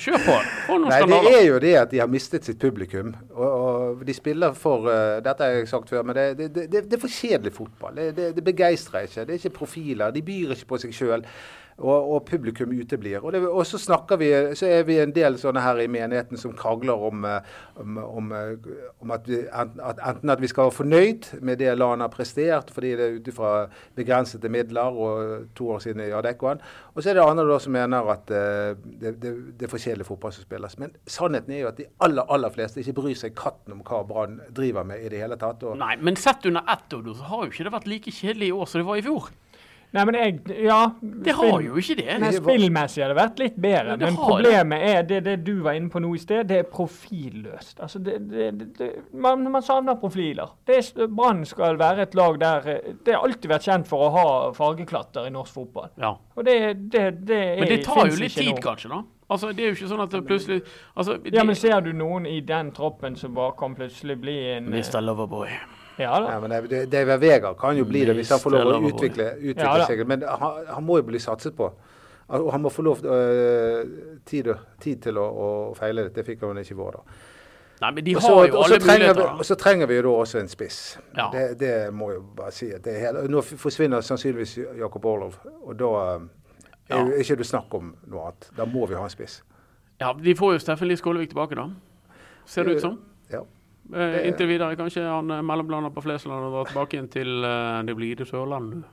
Kjør 0.00 0.22
på. 0.24 0.36
Få 0.64 0.78
noen 0.80 0.88
Nei, 0.94 1.02
det 1.10 1.34
er 1.34 1.44
jo 1.44 1.58
det 1.60 1.74
at 1.82 1.92
de 1.92 2.00
har 2.00 2.08
mistet 2.08 2.48
sitt 2.48 2.56
publikum. 2.62 3.12
Og, 3.34 3.44
og 3.44 4.06
de 4.08 4.16
spiller 4.16 4.56
for 4.56 4.88
uh, 4.88 5.18
Dette 5.24 5.44
har 5.44 5.58
jeg 5.58 5.68
sagt 5.68 5.92
før, 5.92 6.06
men 6.08 6.16
det, 6.16 6.26
det, 6.40 6.64
det, 6.64 6.86
det 6.88 6.96
er 6.96 7.04
for 7.04 7.12
kjedelig 7.12 7.52
fotball. 7.58 8.00
Det, 8.00 8.08
det, 8.16 8.30
det 8.38 8.46
begeistrer 8.46 9.04
ikke. 9.04 9.26
Det 9.28 9.36
er 9.36 9.42
ikke 9.42 9.58
profiler. 9.60 10.16
De 10.16 10.24
byr 10.24 10.56
ikke 10.56 10.72
på 10.72 10.80
seg 10.86 10.96
sjøl. 10.96 11.28
Og, 11.76 12.12
og 12.14 12.22
publikum 12.24 12.70
uteblir. 12.72 13.18
Og, 13.20 13.34
det, 13.34 13.42
og 13.44 13.66
så 13.66 13.76
vi, 14.16 14.30
så 14.56 14.66
er 14.66 14.86
vi 14.88 14.94
en 14.96 15.12
del 15.12 15.34
sånne 15.36 15.60
her 15.60 15.82
i 15.82 15.88
menigheten 15.92 16.40
som 16.40 16.54
krangler 16.56 17.02
om, 17.08 17.24
eh, 17.28 17.50
om, 17.76 17.98
om, 18.00 18.32
eh, 18.32 18.70
om 19.04 19.12
at, 19.12 19.28
vi, 19.28 19.42
at 19.52 20.00
enten 20.00 20.32
at 20.32 20.40
vi 20.40 20.48
skal 20.48 20.70
være 20.70 20.76
fornøyd 20.78 21.28
med 21.44 21.60
det 21.60 21.74
LAN 21.76 22.00
har 22.00 22.08
prestert, 22.08 22.72
fordi 22.72 22.94
det 22.96 23.04
er 23.04 23.18
ut 23.18 23.28
ifra 23.28 23.50
begrensede 23.98 24.48
midler 24.48 24.96
og 24.96 25.52
to 25.58 25.68
år 25.74 25.84
siden 25.84 26.00
i 26.06 26.10
Adeccoen. 26.16 26.64
Og 26.94 27.02
så 27.02 27.12
er 27.12 27.18
det 27.18 27.26
andre 27.26 27.44
da 27.50 27.60
som 27.60 27.76
mener 27.76 28.08
at 28.14 28.32
eh, 28.32 28.72
det, 29.02 29.16
det, 29.20 29.34
det 29.60 29.68
er 29.68 29.72
for 29.72 29.82
kjedelig 29.82 30.08
fotball 30.08 30.32
som 30.32 30.48
spilles. 30.48 30.78
Men 30.80 30.96
sannheten 31.04 31.52
er 31.52 31.66
jo 31.66 31.72
at 31.74 31.80
de 31.82 31.90
aller 32.00 32.24
aller 32.32 32.52
fleste 32.54 32.80
ikke 32.80 32.96
bryr 33.02 33.18
seg 33.18 33.36
katten 33.36 33.76
om 33.76 33.82
hva 33.86 34.02
Brann 34.08 34.40
driver 34.56 34.86
med 34.88 35.04
i 35.04 35.10
det 35.12 35.20
hele 35.20 35.36
tatt. 35.40 35.64
Nei, 35.76 35.96
men 36.00 36.16
sett 36.20 36.46
under 36.48 36.64
ett, 36.72 36.88
år, 36.96 37.12
så 37.16 37.28
har 37.30 37.44
jo 37.44 37.52
ikke 37.52 37.66
det 37.68 37.74
vært 37.76 37.90
like 37.90 38.14
kjedelig 38.14 38.48
i 38.48 38.56
år 38.56 38.70
som 38.70 38.80
det 38.80 38.88
var 38.88 39.00
i 39.00 39.04
fjor. 39.06 39.28
Nei, 39.96 40.04
men 40.10 40.18
jeg 40.20 40.62
Ja. 40.66 40.80
Det 41.02 41.34
har 41.38 41.60
jo 41.64 41.76
ikke 41.80 41.96
det. 41.98 42.18
Nei, 42.20 42.30
Spillmessig 42.36 43.02
har 43.02 43.14
det 43.14 43.18
vært 43.18 43.38
litt 43.42 43.56
bedre, 43.56 43.96
Ja, 43.96 43.96
men 43.96 44.16
problemet 44.16 44.44
problemet 44.46 44.82
er 44.90 45.02
det, 45.08 45.20
det 45.24 45.36
du 45.46 45.54
var 45.64 45.72
inne 45.78 45.88
på 45.92 46.00
nå 46.04 46.12
i 46.14 46.18
sted, 46.20 46.46
det 46.50 46.58
er 46.60 46.68
profilløst. 46.70 47.80
Altså, 47.80 47.98
det, 48.04 48.18
det, 48.30 48.50
det, 48.58 48.68
det, 48.78 48.90
man, 49.12 49.42
man 49.50 49.62
savner 49.62 49.94
profiler. 50.00 50.52
Det 50.66 50.76
er- 50.82 51.06
Brann 51.16 51.44
skal 51.48 51.78
være 51.80 52.02
et 52.06 52.14
lag 52.14 52.38
der 52.40 52.68
eh, 52.68 52.92
Det 53.04 53.14
har 53.14 53.22
alltid 53.26 53.50
vært 53.50 53.66
kjent 53.66 53.88
for 53.88 54.06
å 54.06 54.10
ha 54.14 54.26
fargeklatter 54.56 55.26
i 55.26 55.30
norsk 55.34 55.54
fotball. 55.54 55.90
Ja. 56.00 56.14
Og 56.36 56.44
det, 56.44 56.56
det, 56.92 57.26
det 57.26 57.36
er, 57.36 57.60
Men 57.60 57.68
det 57.68 57.84
tar 57.84 58.06
jo 58.06 58.16
litt 58.20 58.34
tid, 58.36 58.52
nå. 58.54 58.60
kanskje, 58.62 58.90
da? 58.92 59.02
Altså, 59.28 59.52
Det 59.52 59.64
er 59.64 59.72
jo 59.72 59.74
ikke 59.78 59.88
sånn 59.90 60.04
at 60.04 60.10
det 60.14 60.20
plutselig 60.26 60.60
altså, 60.94 61.16
Ja, 61.32 61.42
men 61.44 61.56
ser 61.58 61.80
du 61.82 61.92
noen 61.96 62.26
i 62.30 62.40
den 62.46 62.70
troppen 62.76 63.16
som 63.18 63.34
bare 63.34 63.56
kan 63.58 63.74
plutselig 63.74 64.20
bli 64.22 64.36
en 64.56 64.68
eh, 64.72 64.78
Mr. 64.78 65.00
Loverboy. 65.02 65.48
Ja 65.98 66.18
da. 66.20 66.32
Ja, 66.32 66.40
men 66.40 66.50
det- 66.50 66.70
det- 66.70 66.90
David 66.92 67.20
Vega 67.20 67.54
kan 67.54 67.76
jo 67.76 67.84
bli 67.84 68.04
det 68.04 68.16
hvis 68.16 68.28
han 68.30 68.38
får 68.38 68.50
lov 68.52 68.72
å 68.82 68.90
utvikle, 68.90 69.30
utvikle 69.38 69.78
Ja, 69.78 69.86
seg. 69.86 70.06
Men 70.06 70.22
han, 70.22 70.66
han 70.66 70.84
må 70.84 70.96
jo 70.96 71.02
bli 71.02 71.18
satset 71.18 71.56
på. 71.56 71.70
Og 72.28 72.50
han 72.52 72.60
må 72.62 72.68
få 72.70 72.82
lov 72.82 73.04
øh, 73.04 73.84
tid, 74.26 74.48
tid 74.80 75.02
til 75.02 75.14
å, 75.18 75.24
å 75.70 75.74
feile 75.78 76.04
det. 76.08 76.14
Det 76.14 76.24
fikk 76.26 76.40
han 76.42 76.58
ikke 76.58 76.74
i 76.74 76.78
vår, 76.80 76.90
da. 76.92 77.00
Nei, 77.80 77.90
men 77.92 78.04
de 78.04 78.14
har 78.14 78.20
også, 78.20 78.46
jo 78.48 78.62
alle 78.62 78.78
trenger, 78.80 78.98
muligheter. 79.14 79.38
og 79.38 79.44
så 79.44 79.54
trenger 79.54 79.86
vi 79.86 79.94
jo 79.98 80.02
da 80.02 80.08
også 80.08 80.38
en 80.40 80.48
spiss. 80.48 80.98
Ja. 81.16 81.28
Det, 81.32 81.58
det 81.60 81.72
må 81.94 82.08
jeg 82.10 82.16
jo 82.18 82.24
bare 82.36 82.50
si. 82.52 82.70
at 82.72 82.82
Det 82.84 82.94
er 82.96 82.98
hele, 83.06 83.26
nå 83.28 83.42
forsvinner 83.44 84.00
sannsynligvis 84.00 84.58
Jakob 84.78 85.04
Orlov, 85.04 85.36
og 85.62 85.76
da 85.78 85.90
øh, 86.16 86.20
er 86.88 87.04
jo 87.04 87.12
ikke 87.20 87.36
det 87.36 87.46
snakk 87.46 87.74
om 87.74 87.94
noe 88.06 88.22
annet. 88.30 88.50
Da 88.56 88.64
må 88.64 88.86
vi 88.88 88.94
ha 88.94 89.04
en 89.04 89.12
spiss. 89.12 89.42
Ja, 90.00 90.12
De 90.12 90.34
får 90.36 90.52
jo 90.52 90.58
Steffen 90.58 90.88
Lie 90.88 90.96
Skålevik 90.96 91.28
tilbake, 91.30 91.54
da. 91.54 91.68
Ser 92.46 92.64
det 92.64 92.76
ut 92.76 92.80
som. 92.80 92.98
Ja. 93.32 93.40
Eh, 93.94 94.26
inntil 94.28 94.48
videre. 94.50 94.76
Kanskje 94.76 95.04
han 95.06 95.30
mellomlander 95.46 95.92
på 95.94 96.02
Flesland 96.02 96.48
og 96.48 96.52
drar 96.56 96.70
tilbake 96.72 96.96
igjen 96.96 97.08
til 97.12 97.44
eh, 97.46 97.82
det 97.86 97.94
blide 97.98 98.26
Sørlandet. 98.26 98.84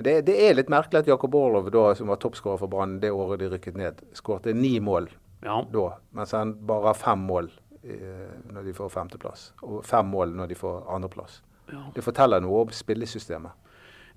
Det, 0.00 0.14
det 0.26 0.36
er 0.48 0.54
litt 0.56 0.70
merkelig 0.72 1.02
at 1.02 1.08
Jakob 1.10 1.34
Orlov, 1.36 1.68
da, 1.70 1.90
som 1.94 2.08
var 2.08 2.16
toppskårer 2.22 2.58
for 2.62 2.72
Brann 2.72 2.98
det 3.02 3.10
året 3.12 3.42
de 3.42 3.50
rykket 3.52 3.76
ned, 3.76 4.00
skårte 4.16 4.54
ni 4.56 4.78
mål 4.80 5.10
Ja. 5.44 5.60
da, 5.72 5.86
mens 6.16 6.32
han 6.36 6.54
bare 6.66 6.90
har 6.90 6.98
fem 6.98 7.18
mål 7.28 7.50
eh, 7.84 8.30
når 8.52 8.64
de 8.64 8.74
får 8.76 8.88
femteplass, 8.92 9.50
og 9.62 9.84
fem 9.84 10.08
mål 10.08 10.32
når 10.36 10.50
de 10.52 10.56
får 10.58 10.82
andreplass. 10.96 11.42
ja. 11.72 11.82
Det 11.94 12.04
forteller 12.04 12.40
noe 12.40 12.64
om 12.64 12.72
spillesystemet. 12.74 13.52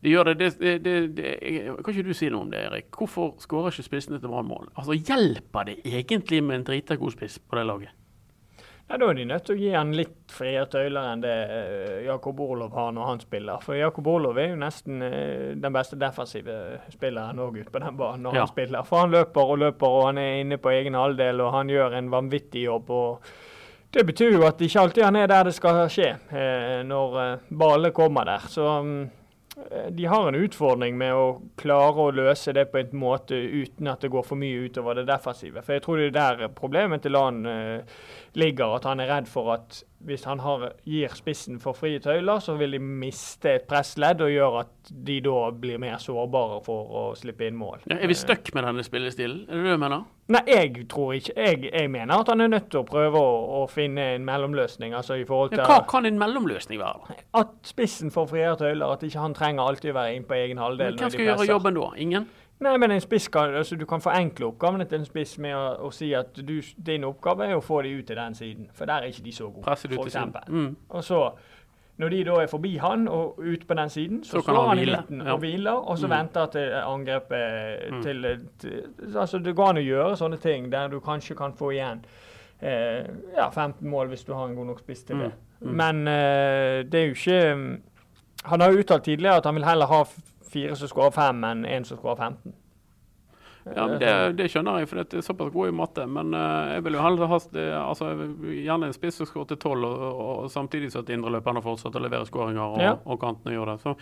De 0.03 0.11
gjør 0.11 0.33
det, 0.33 0.37
det, 0.39 0.51
det, 0.59 0.79
det, 0.83 0.95
det 1.15 1.75
Kan 1.83 1.93
ikke 1.93 2.03
du 2.09 2.13
si 2.13 2.27
noe 2.29 2.43
om 2.43 2.49
det, 2.51 2.59
Erik? 2.67 2.89
Hvorfor 2.91 3.35
skårer 3.39 3.71
ikke 3.71 3.85
spissene 3.87 4.19
til 4.19 4.27
Brann 4.31 4.47
mål? 4.49 4.65
Altså, 4.75 4.97
Hjelper 4.99 5.69
det 5.69 5.77
egentlig 5.87 6.41
med 6.43 6.57
en 6.59 6.65
drita 6.67 6.97
god 6.99 7.13
spiss 7.15 7.37
på 7.39 7.55
det 7.55 7.63
laget? 7.69 7.93
Ja, 8.89 8.97
Da 8.97 9.07
er 9.09 9.13
de 9.17 9.23
nødt 9.25 9.45
til 9.47 9.55
å 9.55 9.59
gi 9.61 9.69
han 9.73 9.93
litt 9.95 10.33
friere 10.33 10.65
tøyler 10.69 11.05
enn 11.13 11.21
det 11.23 11.31
eh, 11.33 12.01
Jakob 12.05 12.39
Orlov 12.43 12.73
har 12.77 12.91
når 12.93 13.05
han 13.07 13.21
spiller. 13.23 13.61
For 13.63 13.77
Jakob 13.79 14.07
Orlov 14.11 14.37
er 14.37 14.49
jo 14.51 14.57
nesten 14.59 15.01
eh, 15.01 15.53
den 15.55 15.73
beste 15.73 15.97
defensive 15.97 16.57
spilleren 16.93 17.39
òg 17.41 17.57
ute 17.61 17.71
på 17.73 17.81
den 17.81 17.97
banen 17.97 18.27
når 18.27 18.35
Ja. 18.35 18.43
han 18.43 18.51
spiller. 18.51 18.83
For 18.85 19.05
han 19.05 19.15
løper 19.15 19.53
og 19.55 19.57
løper, 19.63 19.87
og 19.87 20.05
han 20.11 20.17
er 20.21 20.41
inne 20.43 20.57
på 20.61 20.69
egen 20.75 20.93
halvdel, 20.99 21.41
og 21.41 21.53
han 21.55 21.71
gjør 21.73 21.97
en 22.01 22.11
vanvittig 22.13 22.65
jobb. 22.67 22.89
og 22.91 23.33
det 23.93 24.05
betyr 24.07 24.31
jo 24.33 24.45
at 24.47 24.57
ikke 24.65 24.79
alltid 24.81 25.03
han 25.05 25.15
er 25.15 25.27
der 25.27 25.43
det 25.43 25.53
skal 25.53 25.83
skje, 25.87 26.07
eh, 26.33 26.79
når 26.83 27.39
ballen 27.53 27.91
kommer 27.93 28.25
der. 28.25 28.39
Så 28.49 28.65
mm, 28.83 29.09
de 29.89 30.05
har 30.05 30.27
en 30.27 30.35
utfordring 30.35 30.95
med 30.97 31.13
å 31.13 31.25
klare 31.61 32.07
å 32.07 32.13
løse 32.15 32.53
det 32.57 32.65
på 32.71 32.79
en 32.79 32.95
måte 32.97 33.37
uten 33.37 33.89
at 33.91 34.01
det 34.01 34.09
går 34.13 34.25
for 34.25 34.39
mye 34.39 34.65
utover 34.65 34.97
det 34.97 35.05
defensive. 35.09 35.61
For 35.61 35.77
jeg 35.77 35.83
tror 35.85 36.01
det 36.01 36.07
er 36.09 36.39
der 36.41 36.53
problemet 36.57 37.03
til 37.05 37.13
Lan 37.13 37.43
eh, 37.45 37.99
ligger, 38.39 38.77
at 38.79 38.87
han 38.89 39.03
er 39.03 39.11
redd 39.13 39.29
for 39.29 39.53
at 39.53 39.83
hvis 40.05 40.23
han 40.27 40.39
har, 40.43 40.65
gir 40.87 41.13
spissen 41.15 41.59
for 41.63 41.73
frie 41.77 41.99
tøyler, 42.03 42.39
så 42.43 42.55
vil 42.59 42.75
de 42.75 42.79
miste 42.83 43.53
et 43.57 43.67
pressledd 43.69 44.21
og 44.25 44.31
gjøre 44.33 44.63
at 44.65 44.91
de 45.07 45.19
da 45.23 45.49
blir 45.55 45.79
mer 45.79 45.97
sårbare 46.03 46.59
for 46.65 46.91
å 46.99 47.03
slippe 47.19 47.47
inn 47.47 47.55
mål. 47.59 47.85
Ja, 47.89 47.97
er 48.03 48.11
vi 48.11 48.17
stuck 48.19 48.51
med 48.55 48.67
denne 48.67 48.83
spillestilen? 48.83 49.45
Er 49.49 49.61
det 49.61 49.63
det 49.69 49.77
du 49.77 49.81
mener? 49.85 50.03
Nei, 50.31 50.39
jeg 50.47 50.85
tror 50.87 51.17
ikke 51.17 51.33
Jeg, 51.35 51.57
jeg 51.73 51.89
mener 51.91 52.21
at 52.23 52.29
han 52.31 52.39
er 52.41 52.47
nødt 52.47 52.69
til 52.71 52.79
å 52.79 52.85
prøve 52.87 53.19
å, 53.19 53.33
å 53.59 53.63
finne 53.67 54.05
en 54.15 54.23
mellomløsning. 54.23 54.93
altså 54.95 55.17
i 55.19 55.25
forhold 55.27 55.51
til 55.51 55.59
Ja, 55.59 55.65
hva 55.67 55.81
kan 55.89 56.05
en 56.07 56.19
mellomløsning 56.21 56.79
være? 56.79 57.09
da? 57.09 57.17
At 57.41 57.51
spissen 57.67 58.11
får 58.11 58.29
friere 58.31 58.55
tøyler, 58.59 58.93
at 58.95 59.03
ikke 59.03 59.19
han 59.19 59.35
trenger 59.35 59.67
alltid 59.67 59.91
å 59.91 59.97
være 59.99 60.15
inn 60.15 60.23
på 60.29 60.37
egen 60.39 60.57
halvdel. 60.63 60.93
Men 60.95 61.03
Hvem 61.03 61.11
skal 61.17 61.27
gjøre 61.27 61.49
jobben 61.51 61.75
da? 61.79 61.89
Ingen? 61.97 62.29
Nei, 62.59 62.77
men 62.77 62.91
en 62.91 63.01
spiss 63.01 63.27
kan, 63.27 63.55
altså, 63.55 63.75
Du 63.75 63.85
kan 63.85 64.01
forenkle 64.01 64.45
oppgavene 64.45 64.85
til 64.85 64.99
en 64.99 65.05
spiss 65.05 65.37
med 65.37 65.55
å, 65.55 65.87
å 65.87 65.91
si 65.91 66.13
at 66.13 66.35
du, 66.47 66.61
din 66.85 67.03
oppgave 67.03 67.45
er 67.49 67.55
å 67.57 67.61
få 67.61 67.81
de 67.83 67.89
ut 67.99 68.05
til 68.07 68.15
den 68.15 68.35
siden, 68.35 68.69
for 68.73 68.85
der 68.85 68.93
er 69.03 69.11
ikke 69.11 69.23
de 69.25 69.31
så 69.31 69.49
gode. 69.49 69.65
Presser 69.65 69.89
du 69.89 69.97
til 69.97 70.11
siden. 70.11 70.33
Mm. 70.47 70.75
Og 70.89 71.03
så, 71.03 71.19
når 71.97 72.09
de 72.09 72.23
da 72.23 72.37
er 72.41 72.47
forbi 72.47 72.77
han 72.77 73.07
og 73.07 73.39
ut 73.43 73.67
på 73.67 73.73
den 73.73 73.89
siden, 73.89 74.23
så, 74.23 74.39
Så 74.39 74.41
slår 74.47 74.67
han 74.69 74.79
i 74.79 74.85
midten 74.85 75.21
ja. 75.25 75.33
og 75.33 75.39
hviler, 75.39 75.71
og 75.71 75.97
så 75.97 76.07
Mm. 76.07 76.11
venter 76.17 76.45
til 76.45 76.71
angrepet 76.73 77.91
Mm. 77.91 78.01
til, 78.03 78.39
til 78.59 79.17
Altså, 79.17 79.37
det 79.39 79.55
går 79.55 79.69
an 79.69 79.77
å 79.77 79.87
gjøre 79.87 80.15
sånne 80.17 80.37
ting 80.41 80.71
der 80.71 80.87
du 80.87 80.99
kanskje 80.99 81.35
kan 81.35 81.53
få 81.53 81.71
igjen 81.71 82.05
eh, 82.61 83.03
ja, 83.35 83.49
15 83.49 83.89
mål 83.89 84.07
hvis 84.07 84.23
du 84.23 84.33
har 84.33 84.47
en 84.47 84.55
god 84.55 84.65
nok 84.65 84.79
spiss 84.79 85.03
til 85.03 85.17
det. 85.17 85.31
Mm. 85.61 85.67
Mm. 85.69 85.75
Men 85.75 86.07
eh, 86.07 86.83
det 86.83 86.93
er 87.01 87.05
jo 87.05 87.13
ikke 87.13 87.55
mm, 87.55 87.81
Han 88.45 88.59
har 88.61 88.71
jo 88.71 88.79
uttalt 88.79 89.03
tidligere 89.03 89.37
at 89.37 89.45
han 89.45 89.55
vil 89.55 89.63
heller 89.65 89.85
ha 89.85 90.03
fire 90.53 90.75
som 90.79 90.91
skårer 90.91 91.15
fem, 91.15 91.43
enn 91.49 91.65
en 91.65 91.87
som 91.87 91.99
skårer 91.99 92.21
15. 92.29 92.53
Ja, 93.63 93.85
det, 93.87 94.09
det 94.35 94.49
skjønner 94.51 94.81
jeg, 94.81 94.89
for 94.91 94.99
det 94.99 95.17
er 95.17 95.23
såpass 95.23 95.51
god 95.53 95.69
i 95.69 95.75
matte. 95.75 96.03
Men 96.09 96.33
uh, 96.35 96.73
jeg 96.73 96.83
vil 96.83 96.97
jo 96.97 97.03
heller 97.05 97.29
ha 97.31 97.37
altså, 97.39 98.09
gjerne 98.43 98.89
en 98.89 98.95
spiss 98.95 99.21
som 99.21 99.29
skårer 99.29 99.53
til 99.53 99.59
tolv, 99.63 99.87
og, 99.87 100.03
og, 100.09 100.31
og 100.43 100.51
samtidig 100.51 100.91
så 100.91 101.03
at 101.03 101.11
indreløperne 101.15 101.63
fortsetter 101.63 102.01
å 102.01 102.03
levere 102.03 102.27
skåringer, 102.27 102.75
og, 102.75 102.83
Ja. 102.83 102.93
og 103.07 103.21
kantene 103.23 103.55
gjør 103.55 103.71
det. 103.71 103.77
Så, 103.85 103.95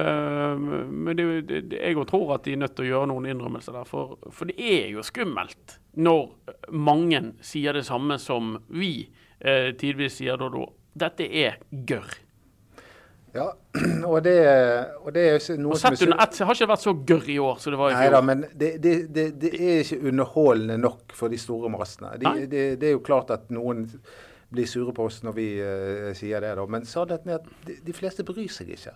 uh, 0.00 0.64
men 0.88 1.20
det, 1.20 1.28
det, 1.50 1.82
jeg 1.82 2.08
tror 2.08 2.36
at 2.38 2.48
de 2.48 2.56
er 2.56 2.62
nødt 2.64 2.76
til 2.78 2.86
å 2.86 2.90
gjøre 2.92 3.10
noen 3.12 3.28
innrømmelser 3.34 3.76
der. 3.76 3.90
For, 3.90 4.16
for 4.32 4.48
det 4.48 4.56
er 4.56 4.88
jo 4.94 5.04
skummelt 5.04 5.78
når 6.00 6.30
mange 6.72 7.20
sier 7.44 7.76
det 7.76 7.84
samme 7.86 8.16
som 8.18 8.56
vi 8.72 9.10
eh, 9.38 9.70
tidvis 9.78 10.18
sier 10.18 10.40
da 10.40 10.48
da. 10.50 10.64
Dette 11.04 11.26
er 11.28 11.60
gørr. 11.70 12.23
Ja, 13.34 13.48
og 14.12 14.20
det, 14.22 14.34
og 15.02 15.08
det 15.16 15.22
er 15.26 15.32
jo 15.40 15.56
noe 15.58 15.74
Og 15.74 15.80
sett 15.80 15.96
er 15.98 16.06
under 16.06 16.20
ett 16.22 16.36
har 16.38 16.54
ikke 16.54 16.68
vært 16.70 16.84
så 16.84 16.92
gørr 17.10 17.30
i 17.34 17.38
år 17.42 17.56
som 17.62 17.74
det 17.74 17.80
var 17.80 17.90
i 17.90 17.96
Nei 17.98 18.10
da, 18.14 18.20
men 18.22 18.44
det, 18.54 18.68
det, 18.84 18.92
det, 19.16 19.24
det 19.42 19.50
er 19.58 19.80
ikke 19.82 19.98
underholdende 20.12 20.76
nok 20.78 21.16
for 21.18 21.32
de 21.32 21.40
store 21.42 21.70
massene. 21.72 22.12
De, 22.22 22.34
det, 22.46 22.62
det 22.78 22.92
er 22.92 22.94
jo 22.94 23.02
klart 23.02 23.32
at 23.34 23.50
noen 23.54 23.88
blir 24.54 24.68
sure 24.70 24.94
på 24.94 25.08
oss 25.08 25.18
når 25.26 25.34
vi 25.34 25.48
uh, 25.58 26.12
sier 26.14 26.44
det, 26.44 26.52
da. 26.60 26.68
Men 26.70 26.86
sannheten 26.86 27.34
er 27.34 27.40
at 27.42 27.66
de, 27.66 27.74
de 27.88 27.96
fleste 27.96 28.22
bryr 28.28 28.52
seg 28.54 28.70
ikke. 28.76 28.94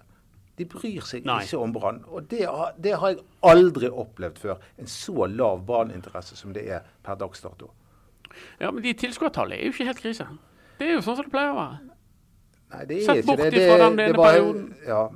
De 0.59 0.66
bryr 0.70 1.03
seg 1.07 1.27
Nei. 1.27 1.40
ikke 1.46 1.59
om 1.62 1.74
Brann. 1.74 2.01
Og 2.07 2.31
det, 2.31 2.44
har- 2.46 2.79
det 2.79 2.94
har 2.98 3.16
jeg 3.16 3.24
aldri 3.46 3.90
opplevd 3.90 4.38
før. 4.42 4.62
En 4.79 4.87
så 4.90 5.27
lav 5.31 5.64
Brann-interesse 5.66 6.38
som 6.38 6.55
det 6.55 6.64
er 6.79 6.87
per 7.07 7.18
dags 7.18 7.42
dato. 7.42 7.72
Ja, 8.62 8.70
men 8.70 8.83
de 8.87 8.94
tilskuertallene 9.03 9.59
er 9.59 9.66
jo 9.66 9.74
ikke 9.74 9.87
helt 9.90 10.03
krise. 10.03 10.27
Det 10.79 10.87
er 10.87 10.94
jo 10.94 11.03
sånn 11.03 11.18
som 11.18 11.27
det 11.27 11.35
pleier 11.35 11.55
å 11.55 11.59
være. 11.59 11.88
Nei, 12.72 12.85
det 12.85 12.96
er 12.98 13.04
Sett 13.07 13.16
ikke 13.22 13.26
bort 13.26 13.38
det. 13.38 13.52
ifra 13.62 13.76
det, 13.78 13.85
den 13.96 14.00
ene 14.00 14.14
perioden. 14.18 14.74
Ja, 14.87 15.09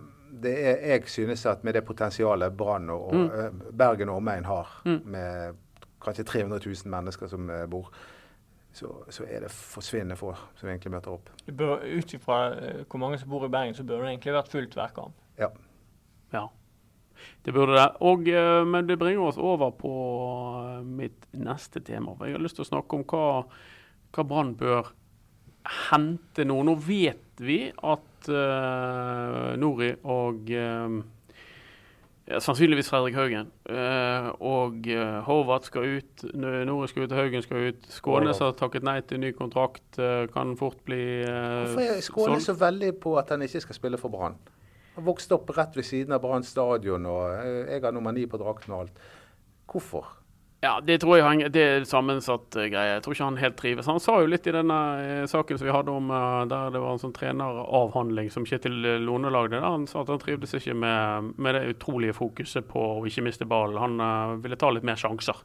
det 0.42 0.52
er, 0.66 0.76
jeg 0.94 1.02
synes 1.12 1.46
at 1.46 1.64
med 1.64 1.74
det 1.74 1.84
potensialet 1.84 2.56
Brann 2.56 2.90
og, 2.90 3.02
og 3.08 3.14
Mm. 3.14 3.26
eh, 3.26 3.50
Bergen 3.78 4.08
og 4.08 4.16
omegn 4.16 4.44
har, 4.44 4.68
Mm. 4.84 5.00
med 5.04 5.54
kanskje 6.02 6.24
300 6.24 6.58
000 6.66 6.90
mennesker 6.90 7.26
som 7.28 7.50
eh, 7.50 7.66
bor, 7.66 7.90
så, 8.72 8.88
så 9.10 9.24
er 9.28 9.40
det 9.44 9.50
forsvinnende 9.50 10.16
få 10.16 10.32
som 10.56 10.68
egentlig 10.68 10.90
møter 10.92 11.12
opp. 11.12 11.28
Ut 11.46 12.14
ifra 12.14 12.38
eh, 12.56 12.84
hvor 12.88 12.98
mange 12.98 13.18
som 13.18 13.28
bor 13.30 13.44
i 13.44 13.48
Bergen, 13.52 13.74
så 13.74 13.84
burde 13.84 14.00
det 14.02 14.08
egentlig 14.14 14.32
vært 14.34 14.48
fullt 14.48 14.74
hver 14.74 14.94
kamp. 14.96 15.14
Ja. 15.38 15.48
Ja, 16.32 16.46
det 17.44 17.52
burde 17.54 17.76
det. 17.76 17.88
Og, 18.00 18.24
men 18.66 18.86
det 18.88 18.98
bringer 18.98 19.20
oss 19.28 19.36
over 19.38 19.70
på 19.70 19.92
mitt 20.84 21.26
neste 21.36 21.80
tema. 21.84 22.16
Jeg 22.24 22.32
har 22.38 22.42
lyst 22.42 22.56
til 22.56 22.64
å 22.64 22.70
snakke 22.72 22.96
om 22.98 23.04
hva, 23.04 23.44
hva 24.16 24.24
Brann 24.26 24.54
bør 24.56 24.88
hente 25.90 26.46
noe. 26.48 26.64
Nå 26.66 26.76
vet 26.82 27.42
vi 27.42 27.64
at 27.70 28.30
uh, 28.30 29.52
Nori 29.58 29.92
og 30.02 30.50
uh, 30.52 31.02
ja, 32.28 32.38
sannsynligvis 32.40 32.90
Fredrik 32.90 33.18
Haugen 33.18 33.50
Uh, 33.72 34.28
og 34.44 34.84
uh, 34.90 35.22
Håvard 35.24 35.64
skal 35.64 35.96
ut. 35.96 36.24
Nore 36.36 36.64
Nori 36.68 36.88
skal 36.90 37.06
ut, 37.06 37.14
Haugen 37.16 37.44
skal 37.44 37.70
ut. 37.70 37.86
Skånes 37.94 38.40
har 38.42 38.52
takket 38.58 38.84
nei 38.84 38.98
til 39.06 39.22
ny 39.22 39.30
kontrakt. 39.32 39.86
Uh, 39.96 40.26
kan 40.34 40.52
fort 40.60 40.82
bli 40.84 41.22
uh, 41.24 41.62
Hvorfor 41.62 41.84
er 41.86 42.02
Skåne 42.04 42.40
så 42.42 42.56
veldig 42.58 42.90
på 43.00 43.14
at 43.20 43.32
han 43.32 43.46
ikke 43.46 43.62
skal 43.64 43.78
spille 43.78 44.00
for 44.02 44.12
Brann? 44.12 44.36
Han 44.98 45.06
vokste 45.06 45.38
opp 45.38 45.54
rett 45.56 45.78
ved 45.78 45.86
siden 45.88 46.12
av 46.12 46.20
Brann 46.24 46.44
stadion, 46.44 47.06
og 47.08 47.46
jeg 47.70 47.80
har 47.80 47.94
nummer 47.96 48.12
ni 48.12 48.26
på 48.28 48.40
drakten 48.42 48.74
og 48.74 48.84
alt. 48.84 49.06
Hvorfor? 49.72 50.10
Ja, 50.62 50.76
det 50.86 51.00
tror 51.02 51.16
jeg 51.18 51.26
han, 51.26 51.40
det 51.50 51.62
er 51.66 51.84
sammensatt 51.90 52.54
eh, 52.54 52.68
greie. 52.70 52.92
Jeg 52.92 53.02
tror 53.02 53.16
ikke 53.16 53.26
han 53.26 53.38
helt 53.40 53.56
trives. 53.58 53.88
Han 53.90 53.98
sa 54.02 54.20
jo 54.22 54.28
litt 54.30 54.44
i 54.46 54.54
denne 54.54 54.76
eh, 55.02 55.22
saken 55.26 55.58
som 55.58 55.66
vi 55.66 55.74
hadde 55.74 55.90
om 55.90 56.12
eh, 56.14 56.44
der 56.52 56.70
det 56.70 56.82
var 56.84 56.94
en 56.94 57.02
sånn 57.02 57.14
treneravhandling 57.16 58.30
som 58.30 58.46
Kjetil 58.46 58.76
Lone 59.02 59.32
lagde. 59.34 59.58
Han 59.58 59.88
sa 59.90 60.04
at 60.04 60.12
han 60.14 60.22
trivdes 60.22 60.54
ikke 60.60 60.76
med, 60.78 61.32
med 61.34 61.58
det 61.58 61.64
utrolige 61.74 62.14
fokuset 62.14 62.68
på 62.70 62.84
å 62.92 63.02
ikke 63.10 63.26
miste 63.26 63.48
ballen. 63.50 63.80
Han 63.82 64.38
ville 64.44 64.60
ta 64.60 64.70
litt 64.70 64.86
mer 64.86 65.02
sjanser. 65.02 65.42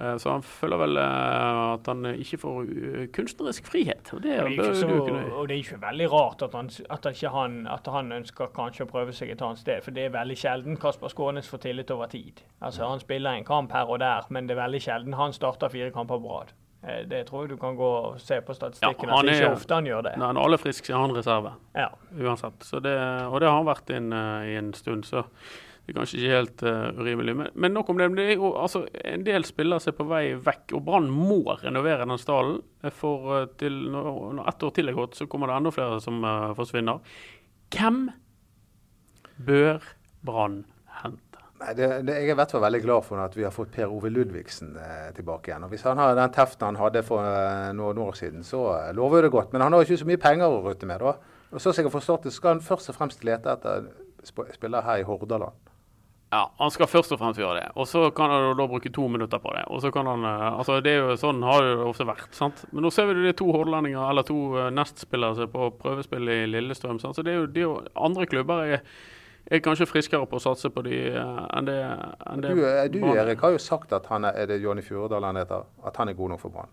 Eh, 0.00 0.16
så 0.16 0.30
han 0.32 0.42
føler 0.46 0.80
vel 0.80 0.96
eh, 0.96 1.58
at 1.74 1.88
han 1.90 2.06
ikke 2.14 2.38
får 2.40 2.70
eh, 2.70 3.02
kunstnerisk 3.12 3.66
frihet. 3.68 4.12
Og 4.16 4.22
det, 4.24 4.32
er 4.32 4.48
ikke 4.48 4.70
så, 4.78 4.88
og 4.88 5.48
det 5.48 5.56
er 5.58 5.60
ikke 5.60 5.80
veldig 5.82 6.08
rart 6.12 6.44
at 6.46 6.56
han, 6.56 6.70
at 6.90 7.10
ikke 7.10 7.32
han, 7.34 7.58
at 7.68 7.90
han 7.92 8.12
ønsker 8.16 8.52
kanskje 8.56 8.86
å 8.86 8.90
prøve 8.90 9.12
seg 9.16 9.34
et 9.34 9.44
annet 9.44 9.60
sted. 9.60 9.84
For 9.84 9.96
det 9.96 10.08
er 10.08 10.16
veldig 10.16 10.38
sjelden 10.40 10.80
Kasper 10.80 11.12
Skånes 11.12 11.50
får 11.52 11.64
tillit 11.66 11.92
over 11.92 12.08
tid. 12.12 12.40
Altså 12.64 12.88
Han 12.88 13.02
spiller 13.02 13.36
en 13.36 13.44
kamp 13.44 13.76
her 13.76 13.92
og 13.92 14.00
der, 14.00 14.24
men 14.32 14.48
det 14.48 14.56
er 14.56 14.62
veldig 14.64 14.82
sjelden 14.88 15.18
han 15.20 15.36
starter 15.36 15.72
fire 15.72 15.92
kamper 15.92 16.20
på 16.22 16.32
rad. 16.38 16.56
Det 16.80 17.26
tror 17.28 17.42
jeg 17.44 17.50
du 17.50 17.58
kan 17.60 17.74
gå 17.76 17.88
og 18.08 18.20
se 18.24 18.38
på 18.40 18.54
statistikken. 18.56 19.10
Ja, 19.10 19.16
han 19.16 19.18
at 19.18 19.26
det 19.28 19.34
er 19.34 19.42
er- 19.42 19.50
ikke 19.50 19.56
ofte 19.58 19.74
han 19.76 19.88
gjør 19.90 20.04
det. 20.06 20.12
Nei, 20.16 20.30
Når 20.32 20.44
alle 20.46 20.56
er 20.56 20.62
friske, 20.62 20.92
er 20.94 20.96
han 20.96 21.12
reserve. 21.12 21.50
Ja. 21.76 21.88
uansett. 22.16 22.64
Så 22.64 22.80
det, 22.80 22.94
og 23.28 23.40
det 23.40 23.50
har 23.50 23.58
han 23.58 23.66
vært 23.68 23.90
en, 23.92 24.12
eh, 24.16 24.48
i 24.48 24.56
en 24.56 24.72
stund, 24.72 25.04
så 25.04 25.26
det 25.90 25.96
er 25.96 26.04
kanskje 26.04 26.18
ikke 26.20 26.34
helt 26.36 26.62
uh, 26.62 27.00
urimelig. 27.02 27.32
Men, 27.34 27.48
men 27.58 27.72
nok 27.74 27.88
om 27.90 27.98
det. 27.98 28.06
Det 28.14 28.26
jo 28.36 28.52
altså, 28.54 28.84
en 29.10 29.24
del 29.26 29.42
spillere 29.42 29.82
er 29.90 29.94
på 29.98 30.04
vei 30.06 30.22
vekk, 30.38 30.76
og 30.78 30.84
Brann 30.86 31.08
må 31.10 31.40
renovere 31.58 32.06
den 32.06 32.20
stallen. 32.20 32.60
For 32.94 33.32
eh, 33.34 33.48
til, 33.58 33.74
når, 33.90 34.10
når 34.38 34.50
ett 34.52 34.62
år 34.62 34.70
til 34.76 34.88
er 34.92 34.94
gått, 34.94 35.18
så 35.18 35.26
kommer 35.26 35.50
det 35.50 35.56
enda 35.58 35.72
flere 35.74 35.96
som 36.04 36.22
uh, 36.22 36.52
forsvinner. 36.54 37.00
Hvem 37.74 38.04
bør 39.48 39.82
Brann 40.26 40.60
hente? 41.00 41.42
Nei, 41.60 41.74
det, 41.74 41.88
det, 42.06 42.14
jeg 42.20 42.30
er 42.30 42.36
i 42.36 42.38
hvert 42.38 42.54
fall 42.54 42.62
veldig 42.62 42.80
glad 42.84 43.04
for 43.04 43.20
at 43.20 43.34
vi 43.36 43.44
har 43.44 43.52
fått 43.52 43.72
Per 43.74 43.90
Ove 43.90 44.12
Ludvigsen 44.14 44.70
eh, 44.78 45.08
tilbake 45.16 45.50
igjen. 45.50 45.66
Og 45.66 45.74
Hvis 45.74 45.84
han 45.90 45.98
har 46.00 46.14
den 46.16 46.32
teften 46.32 46.70
han 46.70 46.78
hadde 46.78 47.02
for 47.04 47.26
eh, 47.26 47.72
noen 47.76 47.98
år 48.06 48.14
siden, 48.20 48.46
så 48.46 48.62
eh, 48.76 48.92
lover 48.96 49.26
det 49.26 49.32
godt. 49.34 49.50
Men 49.52 49.66
han 49.66 49.74
har 49.74 49.84
ikke 49.84 49.98
så 50.04 50.08
mye 50.08 50.22
penger 50.22 50.54
å 50.54 50.62
rutte 50.64 50.88
med. 50.88 51.02
da. 51.02 51.18
Og 51.50 51.58
så 51.58 51.74
har 51.74 52.30
skal 52.30 52.54
han 52.54 52.62
først 52.62 52.94
og 52.94 52.96
fremst 52.96 53.26
lete 53.26 53.58
etter 53.58 53.90
spillere 54.24 54.56
spiller 54.56 54.84
her 54.84 55.00
i 55.00 55.04
Hordaland. 55.08 55.69
Ja, 56.30 56.44
han 56.60 56.70
skal 56.70 56.86
først 56.86 57.10
og 57.10 57.18
fremst 57.18 57.40
gjøre 57.42 57.56
det. 57.58 57.68
Og 57.74 57.88
så 57.90 58.04
kan 58.14 58.30
han 58.30 58.52
da 58.54 58.66
bruke 58.70 58.90
to 58.94 59.08
minutter 59.10 59.40
på 59.42 59.50
det. 59.56 59.64
Og 59.66 59.80
så 59.82 59.90
kan 59.90 60.06
han, 60.06 60.22
eh, 60.24 60.58
altså 60.60 60.76
det 60.84 60.92
er 60.94 61.00
jo 61.02 61.16
Sånn 61.18 61.42
har 61.42 61.64
det 61.66 61.72
ofte 61.82 62.06
vært. 62.06 62.28
sant? 62.38 62.64
Men 62.70 62.84
nå 62.86 62.92
ser 62.94 63.08
vi 63.08 63.16
det 63.18 63.32
er 63.32 63.38
to 63.40 63.48
hordalendinger, 63.50 64.04
eller 64.12 64.22
to 64.28 64.36
eh, 64.56 64.68
nestspillere 64.70 65.34
som 65.34 65.48
er 65.48 65.50
på 65.50 65.70
prøvespill 65.80 66.30
i 66.30 66.46
Lillestrøm. 66.46 67.00
sant? 67.02 67.18
Så 67.18 67.24
det 67.26 67.32
er 67.34 67.40
jo, 67.40 67.46
det 67.50 67.64
er 67.64 67.66
jo 67.66 67.80
andre 67.98 68.26
klubber 68.30 68.62
er, 68.76 68.84
er 69.50 69.58
kanskje 69.64 69.88
friskere 69.90 70.26
på 70.30 70.38
å 70.38 70.44
satse 70.44 70.70
på 70.70 70.84
de 70.86 71.00
eh, 71.10 71.40
enn 71.58 71.66
det, 71.66 71.78
enn 72.30 72.44
det 72.46 72.54
Du, 72.54 72.62
du 72.94 73.06
er. 73.10 73.24
Erik, 73.24 73.40
har 73.42 73.56
jo 73.56 73.58
sagt 73.58 73.92
at 73.92 74.06
han 74.06 74.24
er, 74.30 74.38
er 74.38 74.46
det 74.46 74.60
Jonny 74.62 74.82
Furudal 74.86 75.26
han 75.26 75.36
heter, 75.42 75.66
at 75.84 75.96
han 75.98 76.08
er 76.08 76.14
god 76.14 76.36
nok 76.36 76.44
for 76.46 76.54
Brann. 76.54 76.70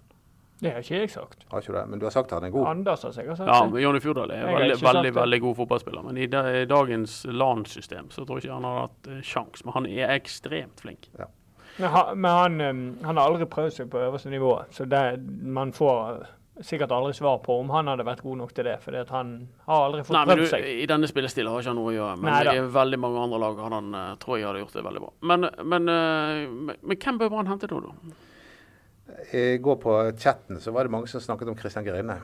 Det 0.59 0.71
har 0.73 0.81
ikke 0.81 1.01
jeg 1.03 1.09
sagt. 1.13 1.43
Har 1.51 1.61
ikke 1.61 1.73
det? 1.75 1.83
Men 1.91 1.99
du 2.01 2.05
har 2.07 2.13
sagt 2.15 2.31
at 2.31 2.39
han 2.39 2.47
er 2.47 2.53
god. 2.53 2.67
Anders 2.71 3.03
har 3.05 3.11
sikkert 3.13 3.37
sagt 3.37 3.49
Ja, 3.51 3.59
det. 3.69 3.81
Jonny 3.83 3.99
Fjordal 4.01 4.31
er 4.33 4.45
veldig, 4.47 4.77
veldig, 4.81 5.11
veldig 5.15 5.41
god 5.41 5.57
fotballspiller. 5.59 6.05
Men 6.07 6.17
i, 6.17 6.29
da, 6.33 6.45
i 6.49 6.63
dagens 6.69 7.19
LAN-system 7.29 8.09
så 8.13 8.25
tror 8.25 8.39
jeg 8.39 8.47
ikke 8.47 8.55
han 8.55 8.65
har 8.65 8.79
hatt 8.87 9.11
eh, 9.11 9.19
sjans. 9.21 9.65
Men 9.65 9.77
han 9.77 9.89
er 9.91 10.15
ekstremt 10.15 10.81
flink. 10.81 11.11
Men, 11.17 11.91
han, 11.93 12.17
men 12.17 12.31
han, 12.31 12.61
um, 12.61 12.81
han 13.05 13.21
har 13.21 13.29
aldri 13.29 13.45
prøvd 13.51 13.75
seg 13.75 13.91
på 13.93 14.01
øverste 14.01 14.33
nivå, 14.33 14.55
så 14.73 14.87
det, 14.89 15.03
man 15.45 15.69
får 15.77 15.99
uh, 16.17 16.31
sikkert 16.65 16.91
aldri 16.91 17.13
svar 17.13 17.37
på 17.45 17.59
om 17.61 17.69
han 17.69 17.89
hadde 17.91 18.05
vært 18.07 18.23
god 18.25 18.39
nok 18.41 18.53
til 18.57 18.65
det. 18.67 18.77
For 18.81 18.97
han 19.13 19.33
har 19.67 19.83
aldri 19.87 20.03
fått 20.07 20.17
Nei, 20.17 20.23
prøvd 20.29 20.41
du, 20.41 20.47
seg. 20.49 20.69
I 20.73 20.87
denne 20.89 21.09
spillestilen 21.09 21.51
har 21.51 21.61
ikke 21.61 21.73
han 21.73 21.79
noe 21.79 21.91
å 21.91 21.97
gjøre. 21.97 22.15
Men 22.23 22.33
Nei, 22.33 22.55
i 22.55 22.63
veldig 22.77 23.01
mange 23.03 23.25
andre 23.27 23.41
lag 23.43 23.61
hadde 23.61 23.81
han, 23.81 23.91
eh, 24.01 24.15
tror 24.23 24.39
jeg 24.39 24.47
hadde 24.49 24.63
gjort 24.63 24.79
det 24.79 24.85
veldig 24.87 25.03
bra. 25.03 25.11
Men, 25.33 25.49
men, 25.73 25.91
eh, 25.93 26.47
men, 26.49 26.81
men 26.81 27.03
hvem 27.03 27.21
bør 27.21 27.35
man 27.37 27.51
hente 27.51 27.69
nå, 27.71 27.83
da? 27.85 28.17
I 29.33 29.57
går 29.57 29.75
på 29.81 29.95
chatten 30.19 30.59
så 30.61 30.71
var 30.75 30.83
det 30.87 30.91
mange 30.91 31.07
som 31.07 31.21
snakket 31.23 31.47
om 31.51 31.57
Christian 31.57 31.85
Grine. 31.85 32.19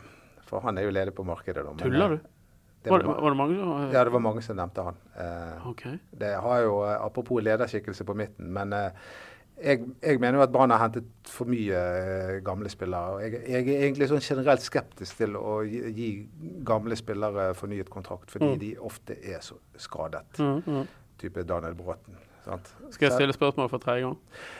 For 0.47 0.59
han 0.61 0.77
er 0.77 0.83
jo 0.87 0.91
ledig 0.93 1.13
på 1.15 1.23
markedet. 1.25 1.63
Da. 1.65 1.73
Tuller 1.83 2.09
du? 2.09 2.15
eh, 2.15 2.29
Det 2.83 2.91
Var 2.91 3.03
var, 3.07 3.21
var 3.23 3.29
det 3.31 3.37
mange 3.39 3.55
som 3.59 3.91
ja, 3.93 4.03
det 4.03 4.11
var 4.11 4.19
mange 4.19 4.41
som 4.43 4.57
nevnte 4.59 4.83
han. 4.83 4.97
Eh, 5.17 5.67
okay. 5.69 5.97
Det 6.11 6.33
har 6.43 6.57
jo, 6.65 6.81
eh, 6.83 6.97
Apropos 7.05 7.39
lederskikkelse 7.43 8.03
på 8.03 8.13
midten. 8.19 8.49
Men 8.53 8.73
eh, 8.73 8.89
jeg, 9.63 9.85
jeg 10.03 10.19
mener 10.19 10.39
jo 10.39 10.43
at 10.43 10.51
Brann 10.51 10.69
har 10.73 10.81
hentet 10.83 11.07
for 11.31 11.47
mye 11.47 11.79
eh, 11.79 12.41
gamle 12.43 12.67
spillere. 12.69 13.13
og 13.15 13.21
Jeg, 13.23 13.39
jeg 13.47 13.69
er 13.69 13.85
egentlig 13.87 14.09
sånn 14.11 14.19
generelt 14.25 14.61
skeptisk 14.65 15.17
til 15.23 15.37
å 15.39 15.61
gi, 15.63 15.79
gi 15.95 16.09
gamle 16.67 16.95
spillere 16.99 17.53
fornyet 17.55 17.89
kontrakt, 17.93 18.29
fordi 18.33 18.51
Mm. 18.51 18.59
de 18.59 18.73
ofte 18.83 19.15
er 19.23 19.39
så 19.39 19.55
skadet. 19.79 20.25
Mm, 20.43 20.61
mm. 20.67 20.87
Type 21.23 21.43
Daniel 21.47 21.73
Bråten. 21.79 22.19
Sant? 22.43 22.73
Skal 22.91 23.07
jeg 23.07 23.13
stille 23.13 23.33
spørsmål 23.33 23.69
for 23.71 23.79
tredje 23.83 24.03
gang? 24.03 24.17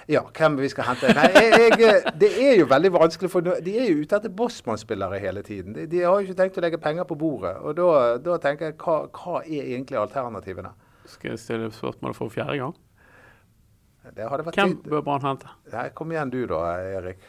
Ja, 0.10 0.22
hvem 0.38 0.56
vi 0.62 0.70
skal 0.72 0.88
hente. 0.88 1.10
Nei, 1.18 1.26
jeg, 1.36 1.74
jeg, 1.82 2.14
det 2.22 2.30
er 2.46 2.56
jo 2.62 2.68
veldig 2.72 2.92
vanskelig, 2.96 3.32
for 3.32 3.44
de 3.44 3.74
er 3.76 3.90
jo 3.92 4.06
ute 4.06 4.20
etter 4.20 4.32
Bossmann-spillere 4.32 5.20
hele 5.20 5.44
tiden. 5.44 5.76
De, 5.76 5.84
de 5.92 6.00
har 6.06 6.16
jo 6.16 6.24
ikke 6.24 6.38
tenkt 6.40 6.62
å 6.62 6.64
legge 6.64 6.80
penger 6.82 7.08
på 7.10 7.18
bordet. 7.20 7.58
Og 7.60 7.76
da, 7.78 7.90
da 8.24 8.40
tenker 8.46 8.72
jeg, 8.72 8.78
hva, 8.80 8.98
hva 9.12 9.44
er 9.44 9.68
egentlig 9.76 10.00
alternativene? 10.00 10.72
Skal 11.12 11.34
jeg 11.34 11.44
stille 11.44 11.72
spørsmål 11.76 12.16
for 12.16 12.32
fjerde 12.32 12.58
gang? 12.62 12.76
Det 14.16 14.30
hadde 14.30 14.46
vært 14.48 14.60
Hvem 14.60 14.78
bør 14.88 15.04
Brann 15.04 15.24
hente? 15.24 15.52
Nei, 15.72 15.88
kom 15.96 16.12
igjen 16.12 16.32
du 16.32 16.42
da, 16.48 16.64
Erik. 17.00 17.28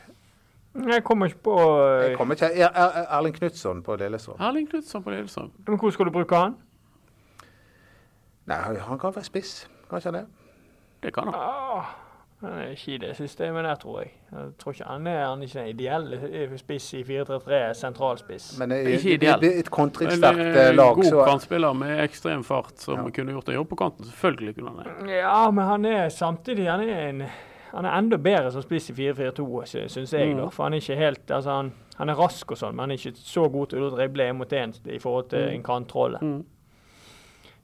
Jeg 0.75 1.05
kommer 1.07 1.31
ikke 1.31 1.43
på 1.47 1.59
Jeg 2.03 2.17
kommer 2.19 2.35
ikke. 2.35 2.51
Er, 2.51 2.71
er, 2.71 3.05
Erling 3.19 3.35
Knutson 3.37 3.83
på 3.87 3.95
Lillestrøm. 3.97 4.41
Erling 4.43 4.71
Knutson 4.71 5.03
på 5.03 5.11
Lillestrøm. 5.15 5.53
Men 5.67 5.79
hvor 5.79 5.95
skal 5.95 6.11
du 6.11 6.15
bruke 6.15 6.39
han? 6.39 6.57
Nei, 8.51 8.59
han 8.59 8.99
kan 8.99 9.15
være 9.15 9.27
spiss. 9.27 9.53
Kanskje 9.91 10.11
han 10.11 10.19
er. 10.25 10.44
Det 11.05 11.13
kan 11.15 11.29
han. 11.31 11.35
Ah, 11.37 11.85
han 12.45 12.59
er 12.61 12.73
ikke 12.75 12.95
i 12.95 12.99
det 13.01 13.13
systemet 13.17 13.65
der, 13.65 13.75
tror 13.81 14.01
jeg. 14.03 14.11
Jeg 14.33 14.51
tror 14.61 14.73
ikke 14.75 14.85
han 14.89 15.07
er, 15.07 15.21
han 15.29 15.39
er 15.43 15.47
ikke 15.47 15.61
den 15.61 15.69
ideelle 15.69 16.59
spiss 16.61 16.89
i 16.99 17.03
4-3-3, 17.09 17.61
sentralspiss. 17.79 18.49
Men 18.61 18.73
er, 18.73 18.89
Ikke 18.97 19.11
i, 19.11 19.15
ideell. 19.15 19.45
et 19.61 19.71
kontringssterkt 19.73 20.41
En 20.43 20.47
eh, 20.51 20.67
eh, 20.69 20.75
lag, 20.75 20.95
god 20.99 21.05
så 21.09 21.23
kantspiller 21.29 21.73
med 21.73 22.03
ekstrem 22.05 22.45
fart 22.45 22.75
som 22.85 22.99
Ja. 23.05 23.11
kunne 23.17 23.33
gjort 23.33 23.49
en 23.49 23.55
jobb 23.61 23.69
på 23.71 23.77
kanten. 23.81 24.05
Selvfølgelig 24.11 24.55
kunne 24.59 24.75
han 24.75 24.85
det. 25.07 25.15
Ja, 25.21 25.51
men 25.51 25.65
han 25.65 25.85
er 25.85 26.09
samtidig 26.09 26.67
han 26.69 26.81
er, 26.89 27.09
en, 27.09 27.23
han 27.73 27.85
er 27.89 27.99
enda 27.99 28.17
bedre 28.17 28.51
som 28.53 28.63
spiss 28.63 28.91
i 28.91 28.93
4-4-2, 28.93 29.65
syns 29.89 30.13
jeg. 30.13 30.37
da. 30.37 30.45
Mm. 30.45 30.51
For 30.53 30.63
han 30.65 30.73
er 30.75 30.83
ikke 30.85 30.97
helt 31.01 31.31
altså 31.31 31.51
han, 31.51 31.73
han 31.97 32.09
er 32.09 32.15
rask 32.21 32.51
og 32.51 32.59
sånn, 32.59 32.75
men 32.77 32.81
han 32.89 32.91
er 32.91 32.95
ikke 33.01 33.17
så 33.25 33.49
god 33.49 33.67
til 33.73 33.87
å 33.87 33.93
drible 33.97 34.29
én 34.29 34.37
mot 34.37 34.53
en 34.53 34.75
i 34.91 34.99
forhold 34.99 35.31
til 35.31 35.47
Mm. 35.49 35.55
en 35.55 35.63
kantrolle. 35.63 36.19
Mm. 36.21 36.45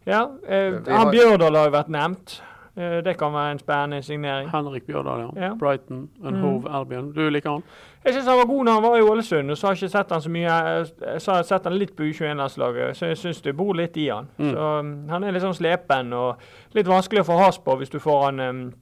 Ja, 0.06 0.22
eh, 0.48 0.72
han 0.72 0.84
har- 1.06 1.10
Bjørdal 1.12 1.54
har 1.56 1.64
jo 1.68 1.70
vært 1.76 1.88
nevnt. 1.88 2.40
Eh, 2.76 3.04
det 3.04 3.16
kan 3.18 3.32
være 3.32 3.52
en 3.52 3.58
spennende 3.58 4.02
signering. 4.02 4.50
Henrik 4.50 4.86
Bjørdal, 4.86 5.20
ja. 5.20 5.46
Ja. 5.46 5.54
Brighton, 5.58 6.08
en 6.24 6.34
Mm. 6.34 6.40
Hove 6.40 6.70
Albion. 6.70 7.12
Du 7.12 7.28
liker 7.28 7.50
han? 7.50 7.62
Jeg 8.04 8.14
syns 8.14 8.26
han 8.26 8.38
var 8.38 8.46
god 8.46 8.64
når 8.64 8.72
han 8.72 8.82
var 8.82 8.96
i 8.96 9.02
Ålesund, 9.02 9.50
og 9.50 9.58
så 9.58 9.66
har 9.66 9.74
jeg 9.74 9.82
ikke 9.82 9.92
sett 9.92 10.10
han 10.10 10.22
så 10.22 10.30
mye. 10.30 10.50
Jeg 10.50 11.20
så 11.20 11.30
har 11.32 11.38
jeg 11.38 11.44
sett 11.44 11.64
han 11.64 11.78
litt 11.78 11.96
på 11.96 12.02
U21-landslaget, 12.02 12.96
så 12.96 13.06
jeg 13.06 13.18
syns 13.18 13.42
det 13.42 13.56
bor 13.56 13.74
litt 13.74 13.96
i 13.96 14.08
han. 14.08 14.28
Mm. 14.38 14.50
Så 14.50 14.58
um, 14.78 15.08
Han 15.08 15.24
er 15.24 15.32
litt 15.32 15.42
sånn 15.42 15.54
slepen 15.54 16.12
og 16.12 16.36
litt 16.72 16.86
vanskelig 16.88 17.20
å 17.20 17.28
få 17.28 17.38
has 17.38 17.58
på 17.58 17.76
hvis 17.76 17.90
du 17.90 17.98
får 17.98 18.24
han 18.24 18.40
um, 18.40 18.72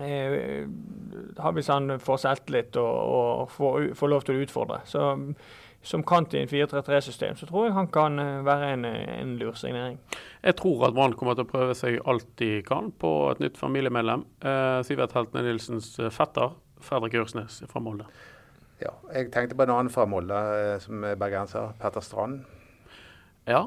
eh, 0.00 0.64
Hvis 1.54 1.68
han 1.68 1.98
får 2.00 2.16
selvtillit 2.16 2.76
og, 2.76 2.96
og 3.18 3.50
får, 3.50 3.94
får 3.94 4.08
lov 4.08 4.22
til 4.24 4.36
å 4.38 4.46
utfordre. 4.46 4.80
Så 4.84 5.12
um, 5.12 5.34
som 5.88 6.02
kant 6.04 6.34
i 6.36 6.42
en 6.42 6.48
4-3-3-system, 6.50 7.36
så 7.40 7.46
tror 7.48 7.64
jeg 7.68 7.72
han 7.78 7.86
kan 7.94 8.18
eh, 8.20 8.42
være 8.44 8.72
en, 8.74 8.84
en 8.84 9.30
lur 9.40 9.54
signering. 9.56 9.96
Jeg 10.44 10.56
tror 10.60 10.84
at 10.90 10.94
Brann 10.96 11.14
kommer 11.16 11.34
til 11.38 11.46
å 11.46 11.48
prøve 11.48 11.74
seg 11.78 11.96
alt 12.08 12.26
de 12.40 12.50
kan 12.66 12.90
på 13.00 13.12
et 13.32 13.40
nytt 13.40 13.56
familiemedlem. 13.56 14.26
Eh, 14.44 14.80
Sivert 14.84 15.16
Heltene 15.16 15.46
Nilsens 15.48 15.94
eh, 16.02 16.10
fetter, 16.12 16.52
Fredrik 16.84 17.16
Ørsnes 17.22 17.62
fra 17.72 17.80
Molde. 17.82 18.04
ja. 18.84 18.92
Jeg 19.14 19.30
tenkte 19.34 19.56
på 19.58 19.64
en 19.64 19.72
annen 19.74 19.90
fra 19.90 20.04
Molde, 20.06 20.36
eh, 20.60 20.76
som 20.84 21.02
er 21.08 21.16
bergenser. 21.18 21.72
Petter 21.80 22.04
Strand. 22.04 22.44
Ja, 23.48 23.62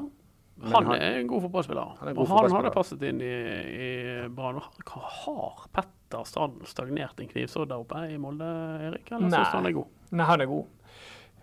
han 0.62 0.86
han- 0.86 0.94
er 0.94 1.18
en 1.18 1.26
god 1.26 1.42
fotballspiller. 1.48 1.96
Han 1.98 2.08
er 2.08 2.12
Og 2.12 2.26
god 2.28 2.38
han 2.46 2.52
hadde 2.60 2.70
passet 2.74 3.02
inn 3.02 3.20
i, 3.20 3.32
i 3.34 4.28
Brann. 4.28 4.60
Har- 4.86 5.10
Har 5.24 5.66
Petter 5.74 6.22
Strand 6.24 6.62
stagnert 6.70 7.18
en 7.20 7.28
knivsådd 7.28 7.68
der 7.68 7.82
oppe 7.82 8.04
i 8.12 8.16
Molde, 8.16 8.46
Erik? 8.86 9.10
Eller 9.10 9.28
syns 9.28 9.50
du 9.50 9.56
han 9.58 9.66
er 9.66 9.72
god? 9.80 9.86
Nei, 10.12 10.24
han 10.28 10.40
er 10.40 10.46
god. 10.46 10.64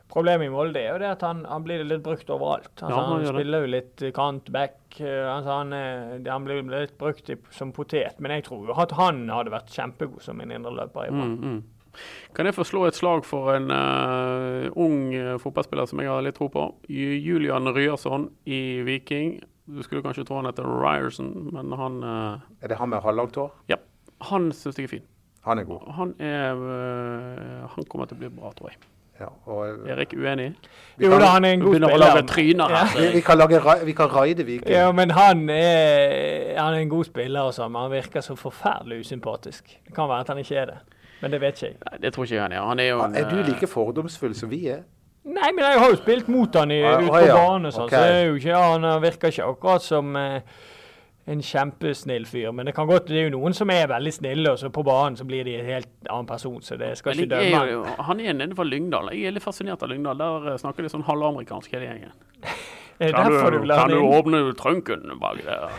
Problemet 0.09 0.47
i 0.47 0.49
Molde 0.49 0.81
er 0.81 0.93
jo 0.95 0.99
det 1.03 1.09
at 1.11 1.21
han, 1.21 1.43
han 1.45 1.61
blir 1.65 1.83
litt 1.85 2.01
brukt 2.05 2.29
overalt. 2.33 2.71
Altså, 2.81 2.89
Ja, 2.89 3.01
han 3.05 3.25
han 3.25 3.27
spiller 3.35 3.65
jo 3.65 3.69
litt 3.75 4.03
kant, 4.15 4.47
back. 4.51 4.77
eh, 4.99 5.25
altså, 5.35 5.57
han, 5.59 5.73
er- 5.73 6.31
han 6.31 6.45
blir 6.47 6.63
litt 6.65 6.95
brukt 6.97 7.29
i, 7.29 7.35
som 7.53 7.71
potet. 7.71 8.17
Men 8.19 8.31
jeg 8.33 8.47
tror 8.47 8.65
jo 8.65 8.73
at 8.73 8.91
han 8.97 9.27
hadde 9.29 9.53
vært 9.53 9.69
kjempegod 9.69 10.23
som 10.25 10.41
en 10.41 10.51
indreløper 10.55 11.05
i 11.07 11.13
Brann. 11.13 11.35
Mm, 11.35 11.53
mm. 11.59 11.61
Kan 12.33 12.45
jeg 12.45 12.55
få 12.55 12.63
slå 12.65 12.83
et 12.87 12.95
slag 12.97 13.25
for 13.25 13.49
en 13.53 13.69
uh, 13.73 14.69
ung 14.77 15.13
eh, 15.13 15.37
fotballspiller 15.41 15.85
som 15.89 15.99
jeg 16.01 16.09
har 16.09 16.21
litt 16.25 16.37
tro 16.37 16.47
på? 16.53 16.65
Julian 16.89 17.69
Ryerson 17.75 18.29
i 18.45 18.81
Viking. 18.87 19.39
Du 19.69 19.81
skulle 19.85 20.01
kanskje 20.05 20.25
tro 20.25 20.37
han 20.39 20.45
heter 20.49 20.65
Ryerson, 20.65 21.33
men 21.53 21.73
han, 21.77 21.97
uh, 22.03 22.39
Er 22.63 22.71
det 22.73 22.77
han 22.81 22.89
med 22.93 23.03
halvlangt 23.05 23.35
hår? 23.37 23.51
han 24.29 24.49
syns 24.51 24.75
jeg 24.75 24.83
er 24.89 24.91
fin. 24.97 25.03
Han 25.45 25.59
er 25.61 25.63
god. 25.69 25.85
Han, 25.95 26.09
er, 26.19 26.57
uh, 26.59 27.67
han 27.75 27.85
kommer 27.87 28.09
til 28.09 28.17
å 28.17 28.23
bli 28.25 28.31
bra, 28.35 28.49
tror 28.57 28.73
jeg. 28.73 28.79
Ja, 29.19 29.27
og, 29.51 29.65
eh, 29.67 29.91
Erik 29.91 30.13
uenig? 30.15 30.53
vi, 30.97 31.05
Jo 31.05 31.09
kan, 31.11 31.19
da, 31.21 31.25
han 31.33 31.45
er 31.45 31.53
en 31.57 31.63
god 31.65 31.73
begynner 31.75 31.95
å 31.95 31.97
lage 31.99 32.21
tryner 32.27 32.69
Ja. 32.71 32.83
her. 32.85 32.99
vi, 33.01 33.07
vi, 33.17 33.21
kan 33.21 33.37
lage, 33.37 33.59
vi 33.85 33.93
kan 33.97 34.09
raide 34.13 34.45
Viking. 34.47 34.71
Ja, 34.71 34.91
men 34.95 35.11
han 35.11 35.49
er, 35.49 36.55
han 36.57 36.73
er 36.73 36.79
en 36.85 36.89
god 36.89 37.05
spiller, 37.09 37.41
og 37.49 37.53
sånn, 37.53 37.71
men 37.71 37.81
han 37.81 37.91
virker 37.91 38.21
så 38.23 38.35
forferdelig 38.39 39.01
usympatisk. 39.05 39.75
Det 39.85 39.95
kan 39.95 40.07
være 40.09 40.19
at 40.25 40.31
han 40.33 40.37
ikke 40.43 40.55
er 40.61 40.65
det, 40.71 40.77
men 41.21 41.31
det 41.31 41.41
vet 41.41 41.59
ikke 41.59 41.67
jeg. 41.67 41.75
Nei, 41.89 41.97
det 42.05 42.13
tror 42.15 42.23
ikke 42.29 42.41
han 42.41 42.51
er. 42.55 42.63
Han 42.71 42.79
er 42.79 42.89
jo 42.93 43.03
en, 43.03 43.15
Er 43.15 43.29
du 43.29 43.37
eh, 43.39 43.45
like 43.51 43.67
fordomsfull 43.67 44.35
som 44.35 44.49
vi 44.49 44.67
er? 44.71 44.85
Nei, 45.29 45.51
men 45.51 45.65
jeg 45.65 45.79
har 45.79 45.89
jo 45.91 45.95
spilt 45.99 46.27
mot 46.31 46.55
han 46.55 46.71
i, 46.71 46.79
Ah, 46.81 46.97
ute 47.01 47.11
ah, 47.11 47.19
på 47.19 47.25
ja. 47.27 47.35
banen 47.35 47.71
sånn, 47.75 47.89
så 47.89 47.91
det 47.91 48.13
er 48.15 48.25
jo 48.29 48.35
ikke, 48.39 48.55
han 48.55 49.01
virker 49.03 49.27
ikke 49.35 49.49
akkurat 49.51 49.83
som 49.83 50.15
eh, 50.15 50.39
en 51.29 51.41
kjempesnill 51.45 52.25
fyr. 52.25 52.51
Men 52.55 52.65
det 52.65 52.73
kan 52.77 52.87
godt, 52.89 53.07
det 53.09 53.19
er 53.19 53.27
jo 53.27 53.35
noen 53.37 53.55
som 53.57 53.69
er 53.73 53.89
veldig 53.91 54.13
snille, 54.15 54.53
og 54.53 54.61
så 54.61 54.71
på 54.73 54.83
banen 54.85 55.17
så 55.19 55.27
blir 55.29 55.45
de 55.45 55.55
en 55.59 55.67
helt 55.67 55.89
annen 56.09 56.29
person, 56.29 56.57
så 56.65 56.77
det 56.79 56.95
skal 56.97 57.13
ikke 57.13 57.27
jeg 57.27 57.31
dømme 57.35 57.49
er 57.49 57.59
han. 57.59 57.71
jo, 57.73 58.03
han 58.09 58.23
er 58.23 58.37
nede 58.39 58.57
fra 58.57 58.65
Lyngdal. 58.65 59.11
Jeg 59.13 59.29
er 59.29 59.37
litt 59.37 59.45
fascinert 59.45 59.85
av 59.85 59.91
Lyngdal. 59.93 60.19
Der 60.19 60.51
eh, 60.53 60.59
snakker 60.61 60.85
de 60.85 60.91
sånn 60.93 61.05
halvamerikansk 61.07 61.77
hele 61.77 61.89
gjengen. 61.91 62.15
kan 63.15 63.29
du 63.31 63.65
kan 63.69 63.93
du 63.93 63.99
åpne 64.03 64.43
trunken 64.59 65.05
bak 65.21 65.43
der? 65.45 65.69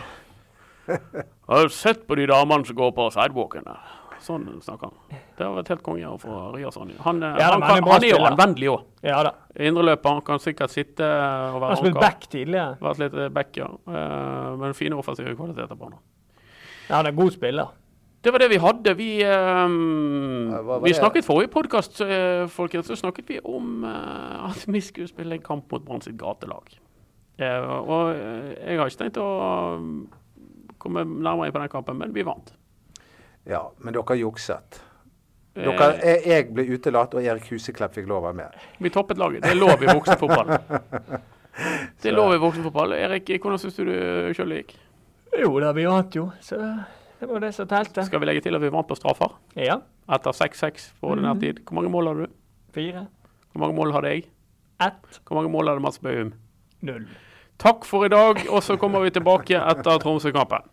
Har 1.51 1.73
sett 1.73 2.07
på 2.07 2.17
de 2.17 2.29
damene 2.31 2.65
som 2.67 2.77
går 2.79 2.95
på 2.95 3.09
sidewalken 3.13 3.67
der? 3.67 3.97
Sånn 4.21 4.45
snakker 4.61 4.91
han. 4.91 5.19
Det 5.37 5.45
har 5.45 5.55
vært 5.55 5.71
helt 5.73 5.83
konge 5.85 6.05
å 6.05 6.17
få 6.21 6.37
Ryerson. 6.53 6.93
Han, 7.05 7.23
eh, 7.25 7.39
Ja, 7.41 7.51
han, 7.53 7.63
er 7.63 7.67
kan, 7.81 7.89
han 7.89 8.03
er 8.05 8.11
jo 8.11 8.21
anvendelig 8.29 8.69
òg. 8.69 8.85
Ja. 9.03 9.33
Indreløper. 9.57 10.17
Han 10.19 10.25
kan 10.27 10.39
sikkert 10.43 10.73
sitte 10.73 11.07
og 11.07 11.59
være 11.61 11.69
har 11.73 11.81
spilt 11.81 11.95
anker. 11.95 12.05
back 12.05 12.27
tidligere. 12.29 12.77
Vært 12.81 13.01
litt 13.01 13.17
eh, 13.17 13.29
back, 13.33 13.51
ja. 13.57 13.69
Eh, 13.87 14.49
Men 14.61 14.73
fine 14.77 14.97
offensive 14.97 15.35
kvaliteter 15.35 15.75
på 15.75 15.89
han. 15.89 15.97
Ja, 16.89 16.99
han 16.99 17.09
er 17.09 17.17
god 17.17 17.31
spiller. 17.33 17.73
Det 18.21 18.29
var 18.31 18.43
det 18.43 18.51
vi 18.51 18.61
hadde. 18.61 18.93
Vi, 18.99 19.09
um, 19.25 20.51
hva 20.51 20.61
hva 20.61 20.83
vi 20.83 20.93
snakket 20.93 21.25
forrige 21.25 21.49
podkast, 21.49 22.03
folkens, 22.53 22.85
så 22.85 22.99
snakket 22.99 23.31
vi 23.33 23.39
om 23.41 23.81
uh, 23.81 24.51
at 24.51 24.67
vi 24.67 24.81
skulle 24.85 25.09
spille 25.09 25.39
en 25.39 25.41
kamp 25.41 25.71
mot 25.73 25.81
Brann 25.81 26.05
sitt 26.05 26.19
gatelag. 26.21 26.69
Uh, 27.41 27.89
og 27.89 28.15
eh, 28.15 28.49
jeg 28.67 28.77
har 28.77 28.89
ikke 28.89 28.99
tenkt 29.01 29.17
å 29.21 29.27
eh, 29.73 29.85
komme 30.81 31.05
nærmere 31.07 31.49
inn 31.49 31.55
på 31.55 31.61
den 31.63 31.71
kampen, 31.73 31.97
men 31.97 32.13
vi 32.13 32.25
vant. 32.27 32.51
Ja, 33.49 33.71
men 33.79 33.93
dere 33.93 34.17
jukset. 34.19 34.81
Dere, 35.55 35.87
Eh, 35.99 36.05
jeg, 36.07 36.21
jeg 36.27 36.53
ble 36.53 36.63
utelatt, 36.77 37.13
og 37.17 37.23
Erik 37.25 37.49
Huseklepp 37.51 37.93
fikk 37.97 38.07
lov 38.07 38.21
å 38.23 38.29
være 38.29 38.37
med. 38.37 38.61
vi 38.79 38.89
toppet 38.89 39.17
laget. 39.17 39.43
Det 39.43 39.51
er 39.51 39.59
lov 39.59 39.81
i 39.83 39.89
voksenfotball. 39.91 40.57
Det 42.01 42.07
er 42.09 42.15
lov 42.15 42.31
i 42.33 42.39
voksenfotball. 42.39 42.93
Erik, 42.95 43.27
hvordan 43.43 43.59
syns 43.59 43.75
du 43.75 43.83
det 43.89 44.31
sjøl 44.37 44.53
gikk? 44.55 44.71
Jo 45.41 45.49
da, 45.59 45.73
vi 45.75 45.83
vant 45.85 46.15
jo, 46.15 46.29
så 46.43 46.57
det 47.19 47.27
var 47.29 47.43
det 47.43 47.49
som 47.55 47.67
telte. 47.67 48.05
Skal 48.07 48.21
vi 48.23 48.29
legge 48.29 48.41
til 48.45 48.55
at 48.55 48.63
vi 48.63 48.69
vant 48.71 48.87
på 48.87 48.95
straffer? 48.95 49.35
Ja. 49.59 49.81
Etter 50.11 50.31
6-6 50.31 50.87
på 51.01 51.11
ordinær 51.11 51.35
tid. 51.43 51.59
Hvor 51.67 51.77
mange 51.77 51.91
mål 51.91 52.07
hadde 52.09 52.25
du? 52.29 52.37
Fire. 52.75 53.03
Hvor 53.51 53.65
mange 53.65 53.75
mål 53.77 53.91
hadde 53.97 54.13
jeg? 54.15 54.23
Ett. 54.81 55.19
Hvor 55.27 55.37
mange 55.41 55.51
mål 55.53 55.69
hadde 55.73 55.83
Mats 55.83 55.99
Bøhum? 56.01 56.31
Null. 56.87 57.05
Takk 57.61 57.83
for 57.85 58.07
i 58.07 58.09
dag, 58.09 58.39
og 58.49 58.63
så 58.65 58.79
kommer 58.81 59.03
vi 59.03 59.11
tilbake 59.13 59.59
etter 59.59 59.99
Tromsø-kampen. 60.01 60.63